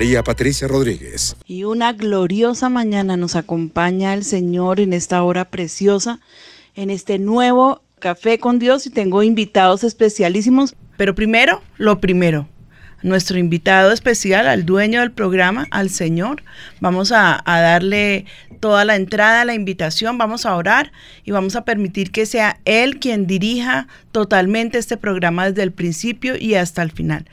[0.00, 1.36] María Patricia Rodríguez.
[1.44, 6.20] Y una gloriosa mañana nos acompaña el Señor en esta hora preciosa,
[6.74, 10.74] en este nuevo Café con Dios y tengo invitados especialísimos.
[10.96, 12.48] Pero primero, lo primero,
[13.02, 16.44] nuestro invitado especial, al dueño del programa, al Señor.
[16.80, 18.24] Vamos a, a, darle
[18.58, 20.92] toda la entrada, la invitación, vamos a orar
[21.24, 26.36] y vamos a permitir que sea Él quien dirija totalmente este programa desde el principio
[26.38, 27.26] y hasta el final.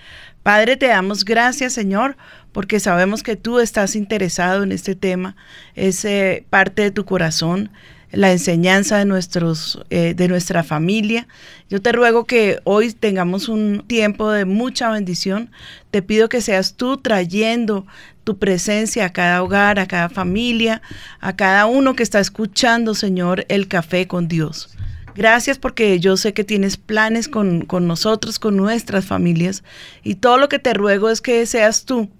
[0.47, 2.15] Padre, te damos gracias, Señor,
[2.53, 5.35] porque sabemos que tú estás interesado en este tema,
[5.75, 7.69] es eh, parte de tu corazón,
[8.13, 11.27] la enseñanza de, nuestros, eh, de nuestra familia.
[11.69, 15.51] Yo te ruego que hoy tengamos un tiempo de mucha bendición.
[15.91, 17.85] Te pido que seas tú trayendo
[18.23, 20.81] tu presencia a cada hogar, a cada familia,
[21.19, 24.76] a cada uno que está escuchando, Señor, el café con Dios.
[25.17, 29.63] Gracias porque yo sé que tienes planes con, nosotros, con nuestras familias.
[30.03, 32.11] Y todo lo que te ruego es que seas tú,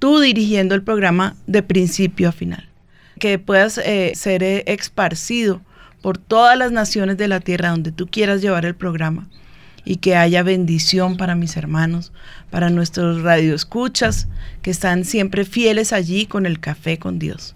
[0.00, 2.68] tú dirigiendo el programa de principio a final.
[3.20, 5.62] Que puedas eh, ser eh, esparcido
[6.02, 9.28] por todas las naciones de la tierra donde tú quieras llevar el programa.
[9.84, 12.12] Y que haya bendición para mis hermanos,
[12.50, 14.26] para nuestros radioescuchas,
[14.62, 17.54] que están siempre fieles allí con el café con Dios.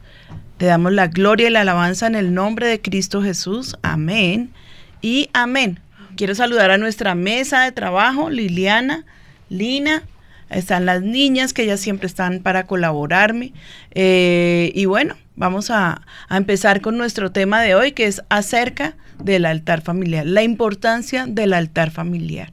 [0.59, 3.77] Te damos la gloria y la alabanza en el nombre de Cristo Jesús.
[3.83, 4.53] Amén
[5.01, 5.81] y amén.
[6.17, 9.05] Quiero saludar a nuestra mesa de trabajo, Liliana,
[9.49, 10.03] Lina,
[10.51, 13.53] están las niñas que ellas siempre están para colaborarme.
[13.93, 18.95] Eh, y bueno, vamos a, a, empezar con nuestro tema de hoy, que es acerca
[19.23, 22.51] del altar familiar, la importancia del altar familiar.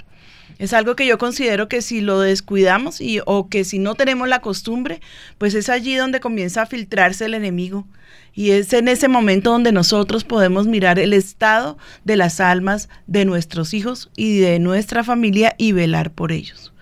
[0.60, 4.28] Es algo que yo considero que si lo descuidamos y, o que si no tenemos
[4.28, 5.02] la costumbre,
[5.38, 7.88] pues es allí donde comienza a filtrarse el enemigo
[8.34, 13.26] y es en ese momento donde nosotros podemos mirar el estado de las almas de
[13.26, 16.74] nuestros hijos y de nuestra familia y velar por ellos.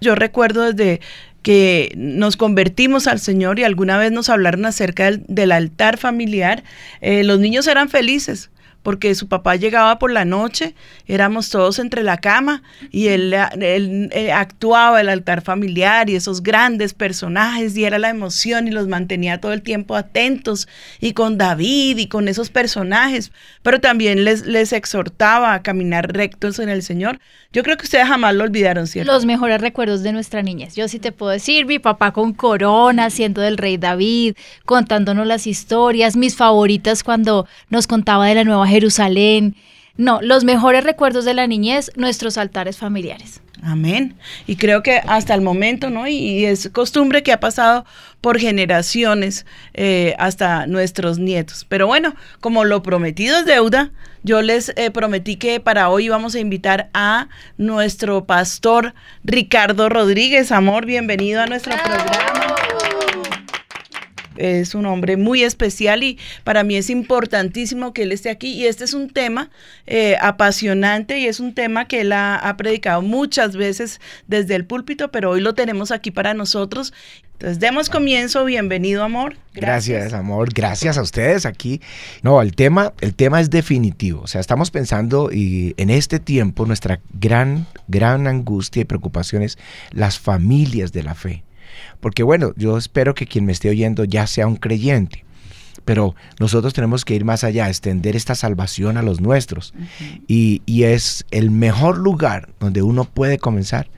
[0.00, 1.00] Yo recuerdo desde
[1.42, 6.64] que nos convertimos al Señor y alguna vez nos hablaron acerca del, altar familiar,
[7.02, 8.50] eh, los niños eran felices
[8.84, 10.74] porque su papá llegaba por la noche,
[11.06, 12.62] éramos todos entre la cama
[12.92, 18.68] y él, eh, actuaba el altar familiar y esos grandes personajes y era la emoción
[18.68, 20.68] y los mantenía todo el tiempo atentos
[21.00, 26.58] y con David y con esos personajes, pero también les, les exhortaba a caminar rectos
[26.58, 27.18] en el Señor.
[27.54, 29.12] Yo creo que ustedes jamás lo olvidaron, ¿cierto?
[29.12, 30.74] Los mejores recuerdos de nuestra niñez.
[30.74, 34.34] Yo sí te puedo decir, mi papá con corona, siendo del rey David,
[34.66, 39.54] contándonos las historias, mis favoritas cuando nos contaba de la Nueva Jerusalén.
[39.96, 43.40] No, los mejores recuerdos de la niñez, nuestros altares familiares.
[43.62, 44.16] Amén.
[44.46, 46.08] Y creo que hasta el momento, ¿no?
[46.08, 47.86] Y, es costumbre que ha pasado
[48.20, 51.64] por generaciones eh, hasta nuestros nietos.
[51.68, 53.92] Pero bueno, como lo prometido es deuda,
[54.24, 60.50] yo les eh, prometí que para hoy vamos a invitar a nuestro pastor Ricardo Rodríguez.
[60.50, 62.53] Amor, bienvenido a nuestro programa
[64.36, 68.52] es un hombre muy especial y para mí es importantísimo que él esté aquí.
[68.52, 69.50] Y este es un tema
[69.86, 75.10] eh, apasionante y es un tema que él ha, predicado muchas veces desde el púlpito,
[75.10, 76.92] pero hoy lo tenemos aquí para nosotros.
[77.32, 78.44] Entonces, demos comienzo.
[78.44, 79.36] Bienvenido, amor.
[79.54, 79.98] Gracias.
[79.98, 80.12] Gracias.
[80.12, 80.52] amor.
[80.54, 81.80] Gracias a ustedes aquí.
[82.22, 84.22] No, el tema, el tema es definitivo.
[84.22, 89.58] O sea, estamos pensando y en este tiempo nuestra gran, gran angustia y preocupación es
[89.90, 91.42] las familias de la fe.
[92.00, 95.24] Porque bueno, yo espero que quien me esté oyendo ya sea un creyente.
[95.84, 99.74] Pero nosotros tenemos que ir más allá, extender esta salvación a los nuestros.
[100.26, 103.88] y, es el mejor lugar donde uno puede comenzar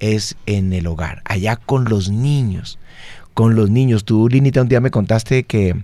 [0.00, 2.78] es en el hogar, allá con los niños.
[3.34, 4.04] Con los niños.
[4.04, 5.74] Tú, Linita, un día me contaste que,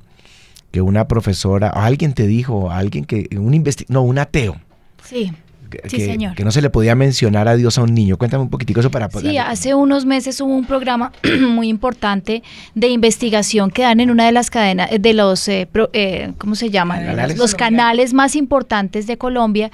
[0.70, 4.60] que una profesora, o alguien te dijo, alguien que, un no, un ateo.
[5.04, 5.32] Sí
[5.70, 8.19] que, que, no se le podía mencionar a Dios a un niño.
[8.19, 9.31] Cuéntame un poquitico eso para poder...
[9.31, 11.12] Sí, hace unos meses hubo un programa
[11.49, 12.43] muy importante
[12.75, 16.70] de investigación que dan en una de las cadenas, de los, eh, eh, ¿cómo se
[16.70, 17.17] llaman?
[17.37, 19.70] Los canales más importantes de Colombia.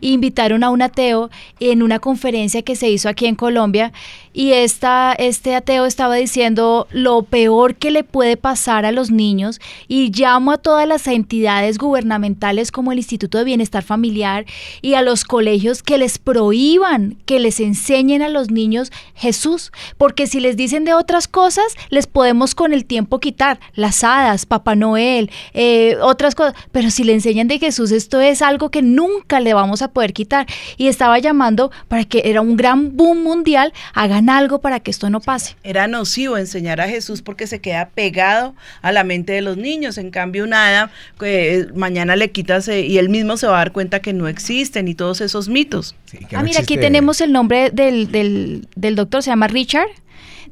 [0.00, 1.30] invitaron a un ateo
[1.60, 3.92] en una conferencia que se hizo aquí en Colombia
[4.34, 9.60] y esta, este ateo estaba diciendo lo peor que le puede pasar a los niños
[9.88, 14.46] y llamo a todas las entidades gubernamentales como el Instituto de Bienestar Familiar
[14.80, 20.26] y a los colegios que les prohíban que les enseñen a los niños Jesús, porque
[20.26, 24.74] si les dicen de otras cosas, les podemos con el tiempo quitar las hadas, Papá
[24.74, 29.40] Noel, eh, otras cosas, pero si le enseñan de Jesús, esto es algo que nunca
[29.40, 30.46] le vamos a poder quitar.
[30.76, 35.08] Y estaba llamando para que era un gran boom mundial, hagan algo para que esto
[35.08, 35.56] no pase.
[35.62, 39.96] Era nocivo enseñar a Jesús porque se queda pegado a la mente de los niños.
[39.96, 43.72] En cambio, nada, que mañana le quitas eh, y él mismo se va a dar
[43.72, 45.94] cuenta que no existen y todos esos mitos.
[46.34, 49.88] ah, mira, aquí tenemos el nombre del, del, del doctor, se llama Richard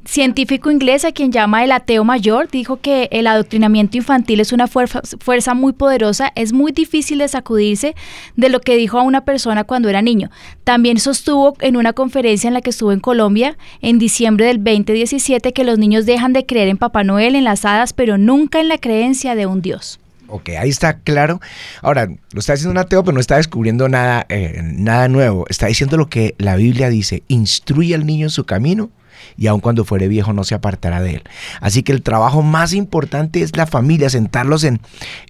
[0.05, 4.67] científico inglés a quien llama el ateo mayor, dijo que el adoctrinamiento infantil es una
[4.67, 7.95] fuerza, fuerza muy poderosa, es muy difícil de sacudirse
[8.35, 10.31] de lo que dijo a una persona cuando era niño.
[10.63, 15.53] También sostuvo en una conferencia en la que estuvo en Colombia en diciembre del 2017
[15.53, 18.67] que los niños dejan de creer en Papá Noel, en las hadas, pero nunca en
[18.67, 20.00] la creencia de un Dios.
[20.31, 21.41] Ok, ahí está claro.
[21.81, 25.45] Ahora, lo está diciendo un ateo, pero no está descubriendo nada, eh, nada nuevo.
[25.49, 27.23] Está diciendo lo que la Biblia dice.
[27.27, 28.89] Instruye al niño en su camino
[29.37, 31.23] y aun cuando fuere viejo no se apartará de él.
[31.59, 34.79] Así que el trabajo más importante es la familia, sentarlos en,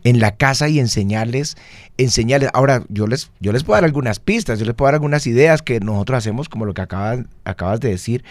[0.03, 1.57] en la casa y enseñarles,
[1.98, 2.50] enseñarles.
[2.53, 5.62] Ahora, yo les, yo les puedo dar algunas pistas, yo les puedo dar algunas ideas
[5.62, 8.24] que nosotros hacemos, como lo que acabas, acabas de decir,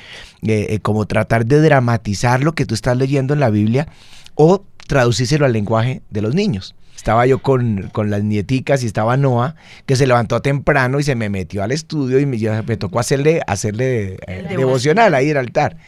[0.43, 3.88] eh, eh, como tratar de dramatizar lo que tú estás leyendo en la Biblia
[4.34, 9.55] o traducírselo al lenguaje de los niños estaba yo con, las nieticas y estaba Noah,
[9.87, 13.41] que se levantó temprano y se me metió al estudio y me, me tocó hacerle,
[13.47, 15.79] hacerle eh, devocional ahí el altar.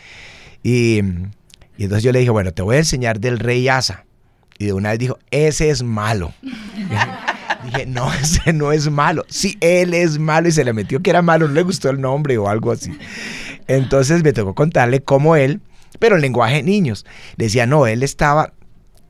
[0.63, 1.01] Y,
[1.77, 4.07] entonces yo le dije, bueno, te voy a enseñar del rey Asa.
[4.59, 6.33] Y de una vez dijo, ese es malo.
[7.65, 9.27] dije, no, ese no es malo.
[9.29, 12.01] Sí, él es malo y se le metió que era malo, no le gustó el
[12.01, 12.91] nombre o algo así.
[13.67, 15.61] Entonces me tocó contarle cómo él,
[15.99, 17.05] pero en lenguaje niños,
[17.37, 18.55] decía, no, él estaba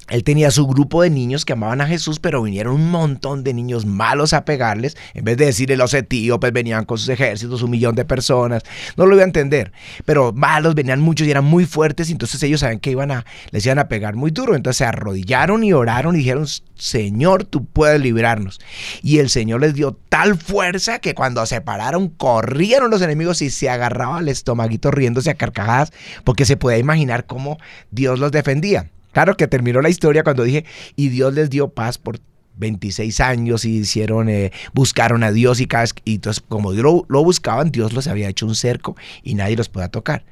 [0.09, 3.55] él tenía su grupo de niños que amaban a Jesús, pero vinieron un montón de
[3.55, 4.97] niños malos a pegarles.
[5.15, 8.63] En vez de decirle los etíopes, venían con sus ejércitos, un millón de personas.
[8.97, 9.73] No lo iba a entender.
[10.05, 12.11] Pero malos, venían muchos y eran muy fuertes.
[12.11, 14.57] Entonces ellos saben que iban a, les iban a pegar muy duro.
[14.57, 18.61] Entonces se arrodillaron y oraron y dijeron, Señor, tú puedes librarnos.
[19.03, 23.51] Y el Señor les dio tal fuerza que cuando se pararon, corrieron los enemigos y
[23.51, 25.93] se agarraba el estomaguito riéndose a carcajadas,
[26.25, 27.59] porque se podía imaginar cómo
[27.91, 28.91] Dios los defendía.
[29.13, 30.65] Claro que terminó la historia cuando dije,
[30.97, 32.19] y Dios les dio paz por
[32.57, 37.25] 26 años y hicieron, eh, buscaron a Dios y cada y entonces como lo, lo,
[37.25, 40.25] buscaban, Dios los había hecho un cerco y nadie los podía tocar.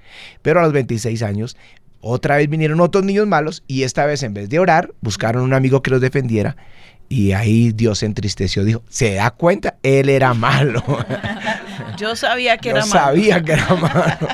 [0.42, 1.56] Pero a los 26 años,
[2.00, 5.54] otra vez vinieron otros niños malos y esta vez en vez de orar, buscaron un
[5.54, 6.56] amigo que los defendiera
[7.08, 9.76] y ahí Dios se entristeció, dijo, ¿se da cuenta?
[9.82, 10.82] Él era malo.
[11.98, 12.92] Yo sabía que era malo.
[12.92, 14.28] Yo sabía que era malo.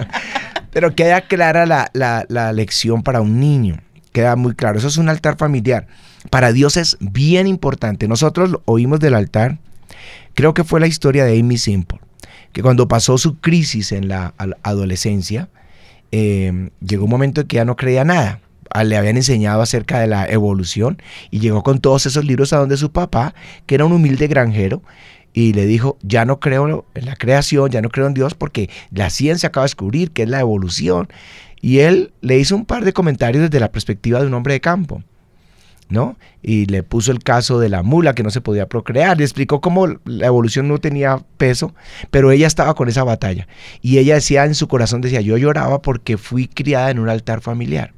[0.71, 3.79] Pero queda clara la, la, la lección para un niño
[4.17, 4.79] queda muy claro.
[4.79, 5.89] Eso es un altar familiar.
[6.31, 8.09] Para Dios es bien importante.
[8.09, 9.59] Nosotros oímos del altar,
[10.33, 12.01] creo que fue la historia de Amy Simple,
[12.53, 14.33] que cuando pasó su crisis en la
[14.63, 15.51] adolescencia,
[16.13, 18.41] eh, llegó un momento en que ya no creía nada.
[18.71, 20.97] Ah, le habían enseñado acerca de la evolución
[21.31, 23.35] y llegó con todos esos libros a donde su papá,
[23.67, 24.83] que era un humilde granjero,
[25.35, 28.71] y le dijo, ya no creo en la creación, ya no creo en Dios porque
[28.91, 31.09] la ciencia acaba de descubrir que es la evolución.
[31.61, 34.61] Y él le hizo un par de comentarios desde la perspectiva de un hombre de
[34.61, 35.03] campo.
[35.89, 36.17] ¿no?
[36.43, 39.61] Y le puso el caso de la mula que no se podía procrear, le explicó
[39.61, 41.75] cómo la evolución no tenía peso,
[42.11, 43.47] pero ella estaba con esa batalla.
[43.83, 47.41] Y ella decía en su corazón, decía, yo lloraba porque fui criada en un altar
[47.41, 47.93] familiar.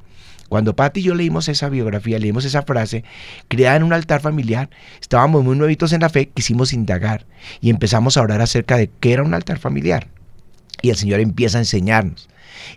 [0.48, 3.04] Cuando Patti y yo leímos esa biografía, leímos esa frase,
[3.48, 7.26] criada en un altar familiar, estábamos muy nuevitos en la fe, quisimos indagar
[7.60, 10.08] y empezamos a orar acerca de qué era un altar familiar.
[10.80, 12.28] Y el Señor empieza a enseñarnos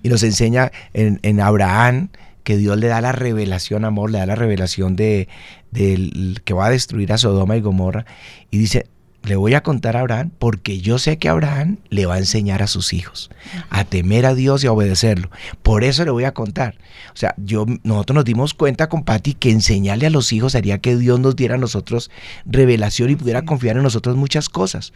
[0.03, 2.09] y nos enseña en, Abraham
[2.43, 5.27] que Dios le da la revelación, amor, le da la revelación de,
[5.73, 8.05] que va a destruir a Sodoma y Gomorra.
[8.49, 8.87] Y dice,
[9.23, 12.63] le voy a contar a Abraham porque yo sé que Abraham le va a enseñar
[12.63, 13.29] a sus hijos
[13.69, 15.29] a temer a Dios y a obedecerlo.
[15.61, 16.75] Por eso le voy a contar.
[17.13, 20.79] O sea, yo, nosotros nos dimos cuenta con Patti que enseñarle a los hijos haría
[20.79, 22.09] que Dios nos diera a nosotros
[22.45, 24.93] revelación y pudiera confiar en nosotros muchas cosas.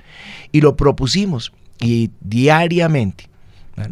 [0.51, 3.29] Y lo propusimos y diariamente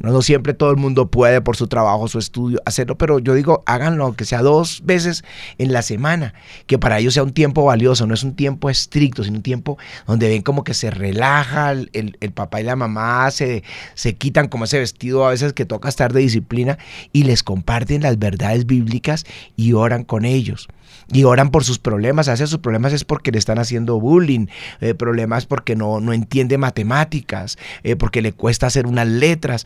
[0.01, 3.63] No, siempre todo el mundo puede por su trabajo, su estudio, hacerlo, pero yo digo,
[3.65, 5.25] háganlo, que sea dos veces
[5.57, 6.33] en la semana,
[6.67, 9.77] que para ellos sea un tiempo valioso, no es un tiempo estricto, sino un tiempo
[10.07, 13.63] donde ven como que se relaja, el, el papá y la mamá se,
[13.93, 16.77] se quitan como ese vestido a veces que toca estar de disciplina
[17.11, 19.25] y les comparten las verdades bíblicas
[19.57, 20.69] y oran con ellos
[21.11, 22.27] y oran por sus problemas.
[22.27, 24.47] A veces sus problemas es porque le están haciendo bullying,
[24.81, 29.65] eh, problemas porque no, no entiende matemáticas, eh, porque le cuesta hacer unas letras.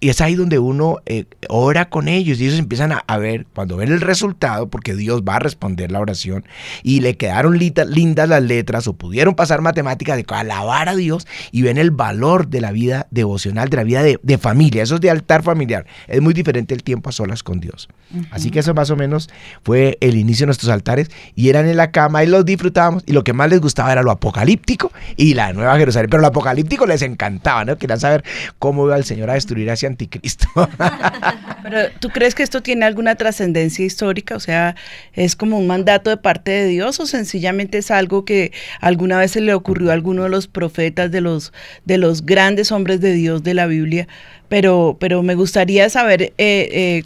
[0.00, 3.76] Y es ahí donde uno eh, ora con ellos y ellos empiezan a, ver, cuando
[3.76, 6.44] ven el resultado, porque Dios va a responder la oración,
[6.82, 11.62] y le quedaron lindas las letras o pudieron pasar matemáticas, de alabar a Dios y
[11.62, 14.82] ven el valor de la vida devocional, de la vida de, familia.
[14.82, 15.86] Eso es de altar familiar.
[16.08, 17.88] Es muy diferente el tiempo a solas con Dios.
[18.30, 19.28] Así que eso más o menos
[19.62, 23.12] fue el inicio de nuestros altares y eran en la cama y los disfrutábamos y
[23.12, 26.86] lo que más les gustaba era lo apocalíptico y la nueva Jerusalén, pero lo apocalíptico
[26.86, 27.76] les encantaba, ¿no?
[27.76, 28.24] Querían saber
[28.58, 30.46] cómo iba el Señor a destruir a ese anticristo.
[31.62, 34.36] pero ¿tú crees que esto tiene alguna trascendencia histórica?
[34.36, 34.76] O sea,
[35.12, 39.32] ¿es como un mandato de parte de Dios o sencillamente es algo que alguna vez
[39.32, 41.52] se le ocurrió a alguno de los profetas, de los,
[41.84, 44.08] de los grandes hombres de Dios de la Biblia?
[44.48, 47.02] Pero, pero me gustaría saber eh, eh,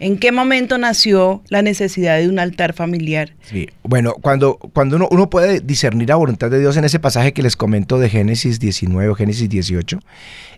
[0.00, 3.34] ¿En qué momento nació la necesidad de un altar familiar?
[3.42, 7.34] Sí, bueno, cuando, cuando uno, uno puede discernir la voluntad de Dios en ese pasaje
[7.34, 10.00] que les comento de Génesis 19 o Génesis 18,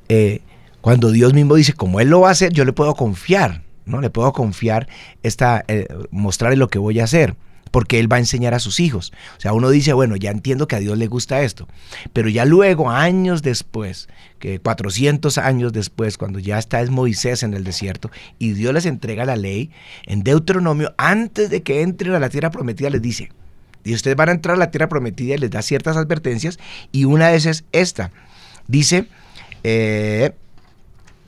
[0.09, 0.41] eh,
[0.81, 4.01] cuando Dios mismo dice, como Él lo va a hacer, yo le puedo confiar, ¿no?
[4.01, 4.89] Le puedo confiar,
[5.25, 7.35] esta, eh, mostrarle lo que voy a hacer
[7.73, 9.13] porque Él va a enseñar a sus hijos.
[9.37, 11.67] O sea, uno dice, bueno, ya entiendo que a Dios le gusta esto,
[12.13, 17.55] pero ya luego, años después, que 400 años después, cuando ya está es Moisés en
[17.55, 19.71] el desierto y Dios les entrega la ley,
[20.07, 23.31] en Deuteronomio, antes de que entren a la tierra prometida, les dice,
[23.85, 26.59] y ustedes van a entrar a la tierra prometida y les da ciertas advertencias,
[26.93, 28.11] y una de esas es esta.
[28.69, 29.07] Dice,
[29.65, 30.33] eh,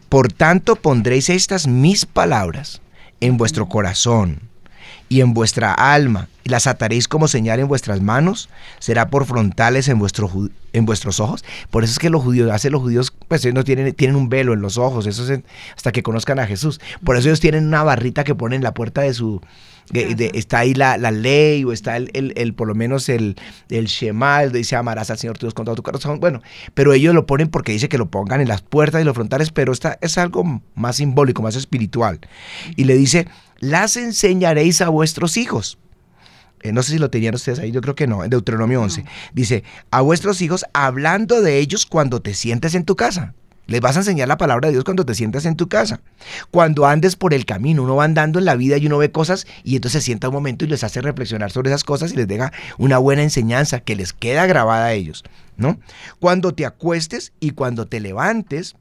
[0.09, 2.81] por tanto pondréis estas mis palabras
[3.21, 4.41] en vuestro corazón
[5.09, 8.49] y en vuestra alma, y las ataréis como señal en vuestras manos,
[8.79, 10.31] será por frontales en, vuestro,
[10.73, 11.45] en vuestros ojos.
[11.71, 14.29] Por eso es que los judíos, hace los judíos, pues ellos no tienen, tienen un
[14.29, 15.41] velo en los ojos, eso es
[15.75, 16.81] hasta que conozcan a Jesús.
[17.03, 19.41] Por eso ellos tienen una barrita que ponen en la puerta de su,
[19.93, 23.37] está ahí la, ley o está el, el, por lo menos el,
[23.69, 26.21] el Shema, dice amarás al Señor tu Dios con todo tu corazón.
[26.21, 26.43] Bueno,
[26.75, 29.51] pero ellos lo ponen porque dice que lo pongan en las puertas y los frontales,
[29.51, 32.21] pero esta es algo más simbólico, más espiritual.
[32.77, 35.79] Y le dice, las enseñaréis a vuestros hijos.
[36.64, 39.04] Eh, no sé si lo tenían ustedes ahí, yo creo que no, en Deuteronomio 11.
[39.35, 43.35] Dice, a vuestros hijos hablando de ellos cuando te sientes en tu casa.
[43.66, 46.00] Les vas a enseñar la palabra de Dios cuando te sientas en tu casa.
[46.50, 49.47] Cuando andes por el camino, uno va andando en la vida y uno ve cosas
[49.62, 52.28] y entonces se sienta un momento y les hace reflexionar sobre esas cosas y les
[52.28, 55.23] deja una buena enseñanza que les queda grabada a ellos,
[55.59, 55.78] ¿no?
[56.18, 58.75] Cuando te acuestes y cuando te levantes,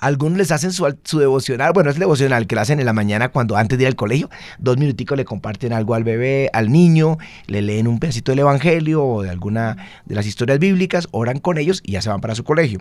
[0.00, 0.86] algunos les hacen su,
[1.18, 3.96] devocional, bueno, es devocional que lo hacen en la mañana cuando antes de ir al
[3.96, 8.40] colegio, dos minuticos le comparten algo al bebé, al niño, le leen un pedacito del
[8.40, 12.20] evangelio o de alguna de las historias bíblicas, oran con ellos y ya se van
[12.20, 12.80] para su colegio.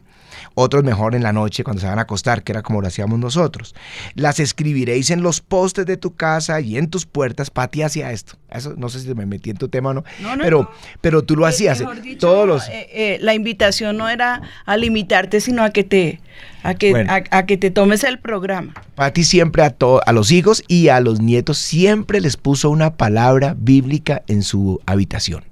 [0.54, 3.20] Otros mejor en la noche cuando se van a acostar, que era como lo hacíamos
[3.20, 3.76] nosotros.
[4.14, 7.50] Las escribiréis en los postes de tu casa y en tus puertas.
[7.50, 8.36] Pati hacía esto.
[8.58, 10.04] Eso no sé si me metí en tu tema o no,
[10.42, 10.70] pero,
[11.02, 11.84] pero tú lo hacías.
[12.20, 12.68] todos los...
[12.70, 16.22] Eh, eh, la invitación no era a limitarte, sino a que te
[16.64, 18.74] a que, a, que te tomes el programa.
[18.96, 23.56] Pati siempre a, a los hijos y a los nietos siempre les puso una palabra
[23.58, 25.44] bíblica en su habitación.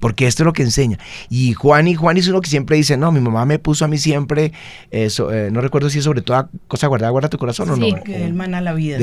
[0.00, 0.98] Porque esto es lo que enseña.
[1.30, 3.88] Y Juan y Juan es uno que siempre dice, no, mi mamá me puso a
[3.88, 4.52] mí siempre,
[4.90, 8.02] eso, eh, no recuerdo si es sobre toda cosa guardada, guarda tu corazón o no.
[8.04, 8.98] Que él mana la vida.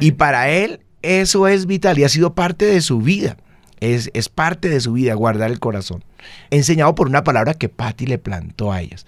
[0.00, 3.36] y para él eso es vital y ha sido parte de su vida.
[3.80, 6.04] Es, es, parte de su vida guardar el corazón.
[6.50, 9.04] Enseñado por una palabra que Patti le plantó a ellas,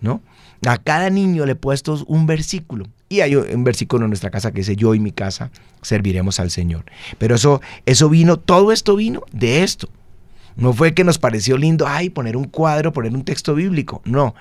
[0.00, 0.20] ¿no?
[0.66, 2.86] A cada niño le he puesto un versículo.
[3.08, 5.50] Y hay un versículo en nuestra casa que dice, yo y mi casa
[5.82, 6.84] serviremos al Señor.
[7.18, 9.88] Pero eso, eso vino, todo esto vino de esto.
[10.56, 14.02] No fue que nos pareció lindo, ay, poner un cuadro, poner un texto bíblico.
[14.04, 14.34] No,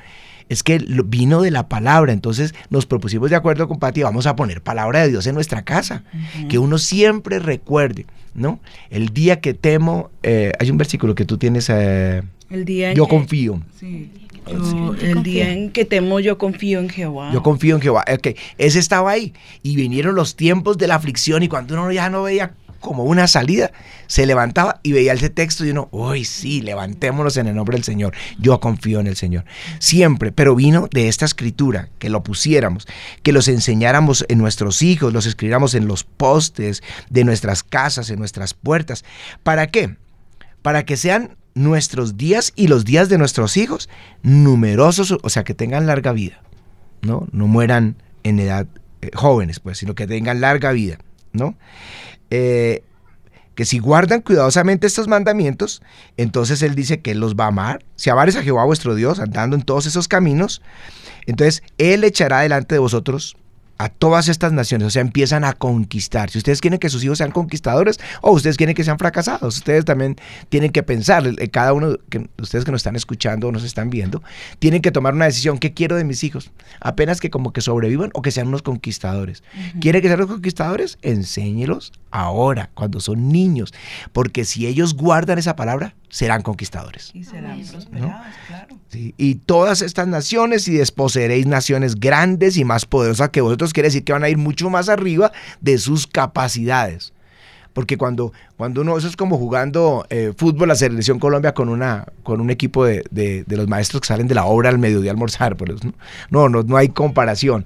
[0.50, 2.12] es que vino de la palabra.
[2.12, 5.64] Entonces nos propusimos de acuerdo con Pati, vamos a poner palabra de Dios en nuestra
[5.64, 6.04] casa.
[6.50, 8.60] Que uno siempre recuerde, ¿no?
[8.90, 13.08] El día que temo, eh, hay un versículo que tú tienes, eh, el día yo
[13.08, 13.62] confío.
[13.80, 14.12] Sí
[15.02, 17.32] el día en que temo, yo confío en Jehová.
[17.34, 18.06] Yo confío en Jehová.
[18.12, 19.34] Ok, ese estaba ahí.
[19.64, 23.28] Y vinieron los tiempos de la aflicción y cuando uno ya no veía como una
[23.28, 23.72] salida,
[24.08, 27.84] se levantaba y veía ese texto y uno, uy, sí, levantémonos en el nombre del
[27.84, 28.14] Señor.
[28.40, 29.46] Yo confío en el Señor.
[29.80, 32.88] Siempre, pero vino de esta escritura, que lo pusiéramos,
[33.24, 38.20] que los enseñáramos en nuestros hijos, los escribiéramos en los postes de nuestras casas, en
[38.20, 39.06] nuestras puertas.
[39.44, 39.96] ¿Para qué?
[40.62, 43.90] Para que sean nuestros días y los días de nuestros hijos
[44.24, 46.42] numerosos, o sea, que tengan larga vida.
[47.02, 47.28] ¿no?
[47.32, 48.68] No mueran en edad
[49.02, 51.00] eh, jóvenes, pues, sino que tengan larga vida,
[51.34, 51.56] ¿no?
[52.30, 52.84] Eh,
[53.56, 55.82] que si guardan cuidadosamente estos mandamientos,
[56.16, 57.84] entonces Él dice que Él los va a amar.
[57.96, 60.62] Si amares a Jehová vuestro Dios, andando en todos esos caminos,
[61.26, 63.36] entonces Él echará delante de vosotros
[63.80, 66.30] a todas estas naciones, o sea, empiezan a conquistar.
[66.30, 69.86] Si ustedes quieren que sus hijos sean conquistadores o ustedes quieren que sean fracasados, ustedes
[69.86, 70.18] también
[70.50, 74.22] tienen que pensar, cada uno de ustedes que nos están escuchando o nos están viendo,
[74.60, 76.52] tienen que tomar una decisión, ¿qué quiero de mis hijos?
[76.82, 79.44] Apenas que como que sobrevivan o que sean unos conquistadores.
[79.80, 80.98] ¿Quieren que sean los conquistadores?
[81.02, 83.74] Enséñelos ahora, cuando son niños,
[84.12, 87.12] porque si ellos guardan esa palabra, serán conquistadores.
[87.14, 88.78] Y serán prosperados, claro.
[88.92, 94.04] y todas estas naciones y desposeeréis naciones grandes y más poderosas que vosotros, quiere decir
[94.04, 97.14] que van a ir mucho más arriba de sus capacidades.
[97.74, 102.08] Porque cuando, cuando uno, eso es como jugando eh, fútbol, la selección Colombia con, una,
[102.24, 105.56] con un equipo de, los maestros que salen de la obra al mediodía a almorzar.
[105.56, 106.50] Pues, ¿no?
[106.50, 107.66] No, no, hay comparación.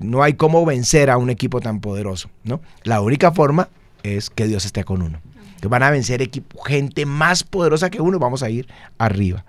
[0.00, 2.30] no hay cómo vencer a un equipo tan poderoso.
[2.42, 2.62] ¿no?
[2.82, 3.68] La única forma
[4.02, 5.20] es que Dios esté con uno
[5.68, 8.66] van a vencer equipo, gente más poderosa que uno, vamos a ir
[8.98, 9.44] arriba.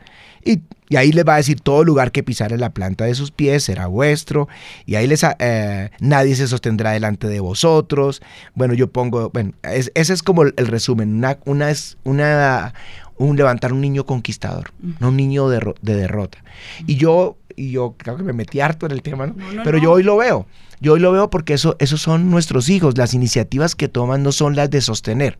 [0.46, 0.62] Y,
[0.96, 3.88] ahí les va a decir, todo lugar que pisare la planta de sus pies será
[3.88, 4.48] vuestro,
[4.86, 8.22] y ahí les, eh, nadie se sostendrá delante de vosotros.
[8.54, 11.40] Bueno, yo pongo, bueno, ese es como el, resumen, una,
[12.04, 12.74] una,
[13.18, 16.38] un levantar un niño conquistador, no un niño de, derrota.
[16.86, 19.36] Y yo, y yo creo que me metí harto en el tema, ¿no?
[19.64, 20.46] Pero yo hoy lo veo.
[20.80, 22.96] Yo hoy lo veo porque eso, esos son nuestros hijos.
[22.96, 25.40] Las iniciativas que toman no son las de sostener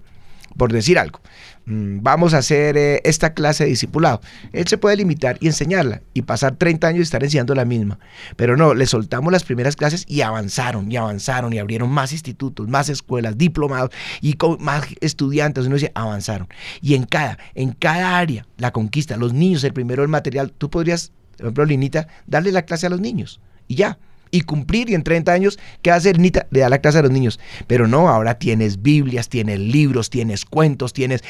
[0.58, 1.20] por decir algo,
[1.66, 4.22] mm, vamos a hacer eh, esta clase de discipulado.
[4.54, 8.00] Él se puede limitar y enseñarla y pasar 30 años y estar enseñando la misma.
[8.36, 12.68] Pero no, le soltamos las primeras clases y avanzaron y avanzaron y abrieron más institutos,
[12.68, 15.66] más escuelas, diplomados y más estudiantes.
[15.66, 16.48] Uno dice, avanzaron.
[16.82, 20.70] Y en cada, en cada área, la conquista, los niños, el primero el material, tú
[20.70, 23.98] podrías, por ejemplo, Linita, darle la clase a los niños y ya
[24.32, 26.48] y cumplir y en 30 años, ¿qué hacer Nita?
[26.52, 27.40] Le da la clase a los niños.
[27.68, 31.24] Pero no, ahora tienes Biblias, tienes libros, tienes cuentos, tienes,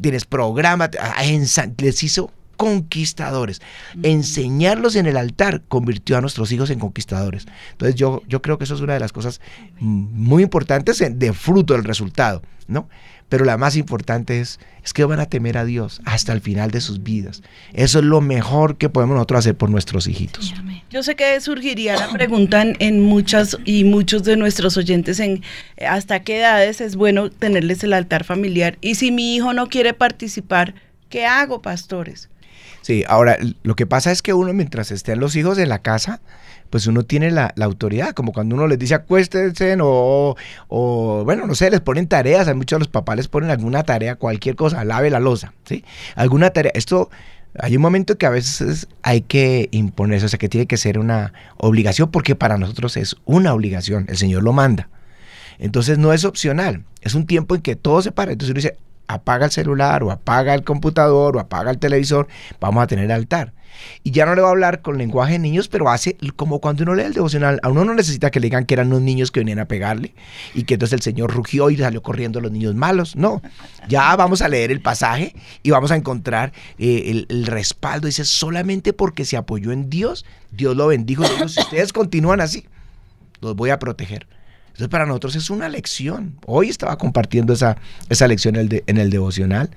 [0.00, 0.90] tienes programas,
[1.78, 2.30] les hizo
[2.60, 3.62] conquistadores.
[4.02, 7.46] Enseñarlos en el altar convirtió a nuestros hijos en conquistadores.
[7.72, 9.40] Entonces yo, yo creo que eso es una de las cosas
[9.78, 12.86] muy importantes de fruto del resultado, ¿no?
[13.30, 16.70] Pero la más importante es, es que van a temer a Dios hasta el final
[16.70, 17.42] de sus vidas.
[17.72, 20.52] Eso es lo mejor que podemos nosotros hacer por nuestros hijitos.
[20.90, 25.42] Yo sé que surgiría la pregunta en, muchas y muchos de nuestros oyentes en
[25.88, 28.76] hasta qué edades es bueno tenerles el altar familiar.
[28.80, 30.74] Y si mi hijo no quiere participar,
[31.08, 32.28] ¿qué hago, pastores?
[32.82, 36.20] Sí, ahora lo que pasa es que uno mientras estén los hijos en la casa,
[36.70, 40.36] pues uno tiene la, autoridad, como cuando uno les dice acuéstense o,
[40.68, 43.82] o, bueno, no sé, les ponen tareas, a muchos de los papás les ponen alguna
[43.82, 45.84] tarea, cualquier cosa, lave la losa, ¿sí?
[46.14, 47.10] Alguna tarea, esto...
[47.58, 51.00] Hay un momento que a veces hay que imponerse, o sea, que tiene que ser
[51.00, 54.88] una obligación, porque para nosotros es una obligación, el Señor lo manda.
[55.58, 58.30] Entonces no es opcional, es un tiempo en que todo se para.
[58.30, 58.76] Entonces uno dice,
[59.08, 62.28] apaga el celular o apaga el computador o apaga el televisor,
[62.60, 63.52] vamos a tener altar.
[64.02, 66.82] Y ya no le va a hablar con lenguaje de niños, pero hace como cuando
[66.82, 67.60] uno lee el devocional.
[67.62, 70.14] A uno no necesita que le digan que eran unos niños que venían a pegarle
[70.54, 73.16] y que entonces el Señor rugió y salió corriendo los niños malos.
[73.16, 73.42] No,
[73.88, 78.06] ya vamos a leer el pasaje y vamos a encontrar eh, el, el, respaldo.
[78.06, 81.24] Dice, solamente porque se apoyó en Dios, Dios lo bendijo.
[81.48, 82.66] si ustedes continúan así,
[83.40, 84.26] los voy a proteger.
[84.80, 86.36] Entonces para nosotros es una lección.
[86.46, 87.76] Hoy estaba compartiendo esa,
[88.08, 89.68] esa lección en el, en el devocional.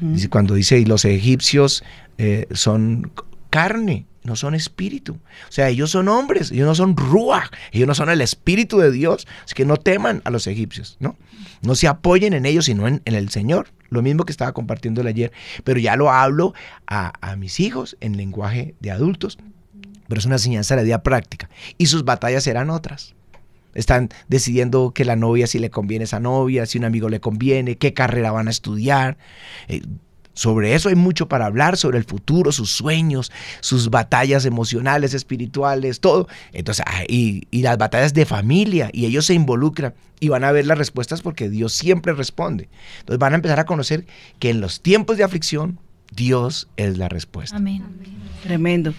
[0.00, 1.84] dice, cuando dice, y los egipcios
[2.16, 3.12] eh, son
[3.56, 5.14] carne, no son espíritu.
[5.14, 8.90] O sea, ellos son hombres, ellos no son ruach, ellos no son el espíritu de
[8.90, 9.26] Dios.
[9.46, 11.16] Así que no teman a los egipcios, ¿no?
[11.62, 13.68] No se apoyen en ellos, sino en, el Señor.
[13.88, 15.32] Lo mismo que estaba compartiendo ayer.
[15.64, 16.52] Pero ya lo hablo
[16.86, 19.38] a, a mis hijos en lenguaje de adultos.
[20.06, 21.48] Pero es una enseñanza de la vida práctica.
[21.78, 23.14] Y sus batallas serán otras.
[23.72, 27.76] Están decidiendo que la novia si le conviene esa novia, si un amigo le conviene,
[27.76, 29.16] qué carrera van a estudiar.
[29.68, 29.80] Eh,
[30.36, 36.00] sobre eso hay mucho para hablar, sobre el futuro, sus sueños, sus batallas emocionales, espirituales,
[36.00, 36.28] todo.
[36.52, 40.52] Entonces, ah, y, y, las batallas de familia, y ellos se involucran y van a
[40.52, 42.68] ver las respuestas porque Dios siempre responde.
[43.00, 44.04] Entonces van a empezar a conocer
[44.38, 45.78] que en los tiempos de aflicción,
[46.14, 47.56] Dios es la respuesta.
[47.56, 47.82] Amén.
[48.42, 48.92] Tremendo.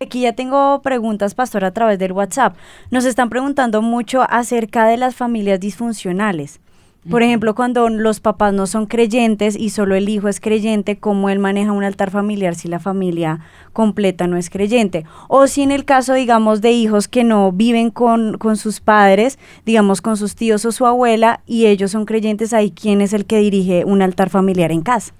[0.00, 2.56] Aquí ya tengo preguntas, pastor, a través del WhatsApp.
[2.90, 6.60] Nos están preguntando mucho acerca de las familias disfuncionales.
[7.10, 11.28] Por ejemplo, cuando los papás no son creyentes y solo el hijo es creyente, ¿cómo
[11.28, 13.40] él maneja un altar familiar si la familia
[13.72, 15.04] completa no es creyente?
[15.28, 19.38] O si en el caso, digamos, de hijos que no viven con, con sus padres,
[19.64, 23.24] digamos, con sus tíos o su abuela, y ellos son creyentes, ahí quién es el
[23.24, 25.12] que dirige un altar familiar en casa.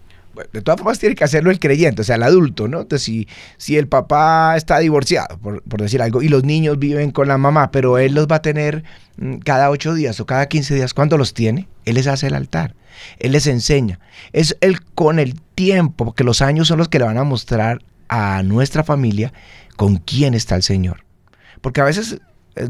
[0.52, 2.80] de todas formas tiene que hacerlo el creyente, o sea, el adulto, ¿no?
[2.80, 7.10] Entonces, si, si el papá está divorciado, por, por decir algo, y los niños viven
[7.12, 8.82] con la mamá, pero él los va a tener
[9.44, 11.68] cada ocho días o cada quince días, ¿cuándo los tiene?
[11.84, 12.74] Él les hace el altar,
[13.18, 13.98] él les enseña.
[14.32, 17.82] Es él con el tiempo, porque los años son los que le van a mostrar
[18.08, 19.32] a nuestra familia
[19.76, 21.04] con quién está el Señor.
[21.60, 22.20] Porque a veces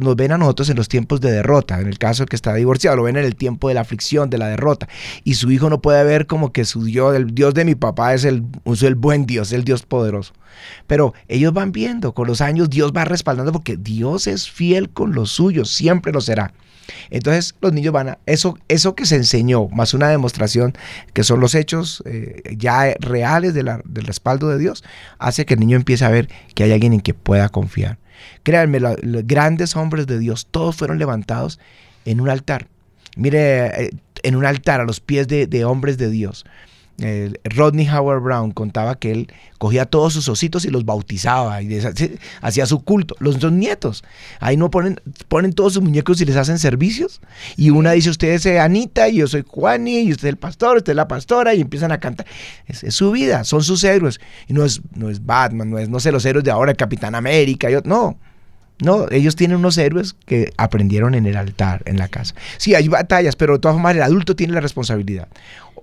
[0.01, 2.97] nos ven a nosotros en los tiempos de derrota, en el caso que está divorciado,
[2.97, 4.89] lo ven en el tiempo de la aflicción, de la derrota,
[5.25, 8.15] y su hijo no puede ver como que su Dios, el Dios de mi papá
[8.15, 10.33] es el, es el buen Dios, el Dios poderoso.
[10.87, 15.15] Pero ellos van viendo, con los años Dios va respaldando porque Dios es fiel con
[15.15, 16.53] los suyos, siempre lo será.
[17.11, 20.75] Entonces los niños van a, eso, eso que se enseñó, más una demostración
[21.13, 24.85] que son los hechos eh, ya reales del respaldo de Dios,
[25.19, 27.99] hace que el niño empiece a ver que hay alguien en que pueda confiar.
[28.43, 31.59] Créanme, los grandes hombres de Dios, todos fueron levantados
[32.05, 32.69] en un altar.
[33.17, 33.91] Mire, eh,
[34.23, 36.45] en un altar a los pies de hombres de Dios.
[37.45, 41.79] Rodney Howard Brown contaba que él cogía todos sus ositos y los bautizaba y
[42.41, 43.17] hacía su culto.
[43.19, 44.03] Los dos nietos,
[44.41, 47.21] ahí no ponen, ponen todos sus muñecos y les hacen servicios.
[47.57, 50.79] Y una dice, usted es Anita y yo soy Juani y usted es el pastor,
[50.79, 52.27] usted es la pastora y empiezan a cantar.
[52.67, 54.21] Es, su vida, son sus héroes.
[54.49, 56.77] Y no es, no es Batman, no es, no sé, los héroes de ahora, el
[56.77, 58.19] Capitán América, yo, no.
[58.79, 62.35] No, ellos tienen unos héroes que aprendieron en el altar, en la casa.
[62.59, 65.29] Sí, hay batallas, pero de todas formas el adulto tiene la responsabilidad.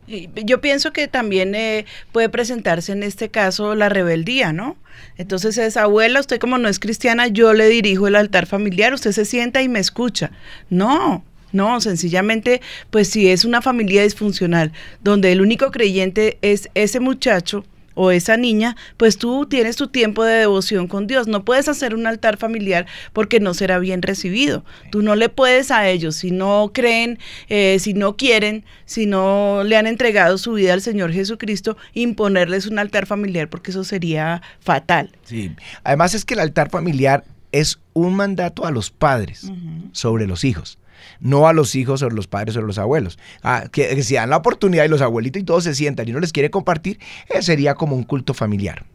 [0.08, 4.78] Yo pienso que también eh, puede presentarse en este caso la rebeldía, ¿no?
[5.18, 9.12] Entonces es, abuela, usted como no es cristiana, yo le dirijo el altar familiar, usted
[9.12, 10.32] se sienta y me escucha.
[10.70, 17.00] No, no, sencillamente, pues si es una familia disfuncional, donde el único creyente es ese
[17.00, 17.64] muchacho,
[17.96, 21.28] o esa niña, pues tú tienes tu tiempo de devoción con Dios.
[21.28, 24.64] No puedes hacer un altar familiar porque no será bien recibido.
[24.92, 29.64] Tú no le puedes a ellos, si no creen, eh, si no quieren, si no
[29.64, 34.42] le han entregado su vida al Señor Jesucristo, imponerles un altar familiar porque eso sería
[34.60, 35.12] fatal.
[35.24, 35.52] Sí,
[35.84, 39.52] además es que el altar familiar es un mandato a los padres
[39.92, 40.80] sobre los hijos
[41.20, 43.18] no a los hijos o los padres o los abuelos.
[43.42, 46.20] Ah, que, si dan la oportunidad y los abuelitos y todos se sientan y no
[46.20, 48.86] les quiere compartir, eh, sería como un culto familiar.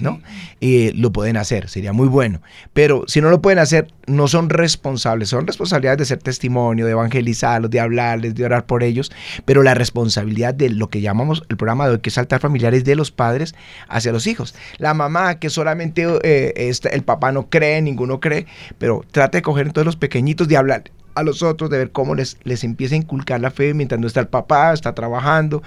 [0.00, 0.20] ¿no?
[0.60, 2.40] y lo pueden hacer, sería muy bueno.
[2.72, 6.92] Pero si no lo pueden hacer, no son responsables, son responsabilidades de ser testimonio, de
[6.92, 9.12] evangelizarlos, de hablarles, de orar por ellos,
[9.44, 12.74] pero la responsabilidad de lo que llamamos el programa de hoy, que es altar familiar,
[12.74, 13.54] es de los padres
[13.88, 14.54] hacia los hijos.
[14.78, 18.46] La mamá, que solamente eh, el papá no cree, ninguno cree,
[18.78, 22.14] pero trate de coger entonces los pequeñitos, de hablar, a los otros, de ver cómo
[22.14, 25.62] les, les empieza a inculcar la fe mientras no está el papá, está trabajando.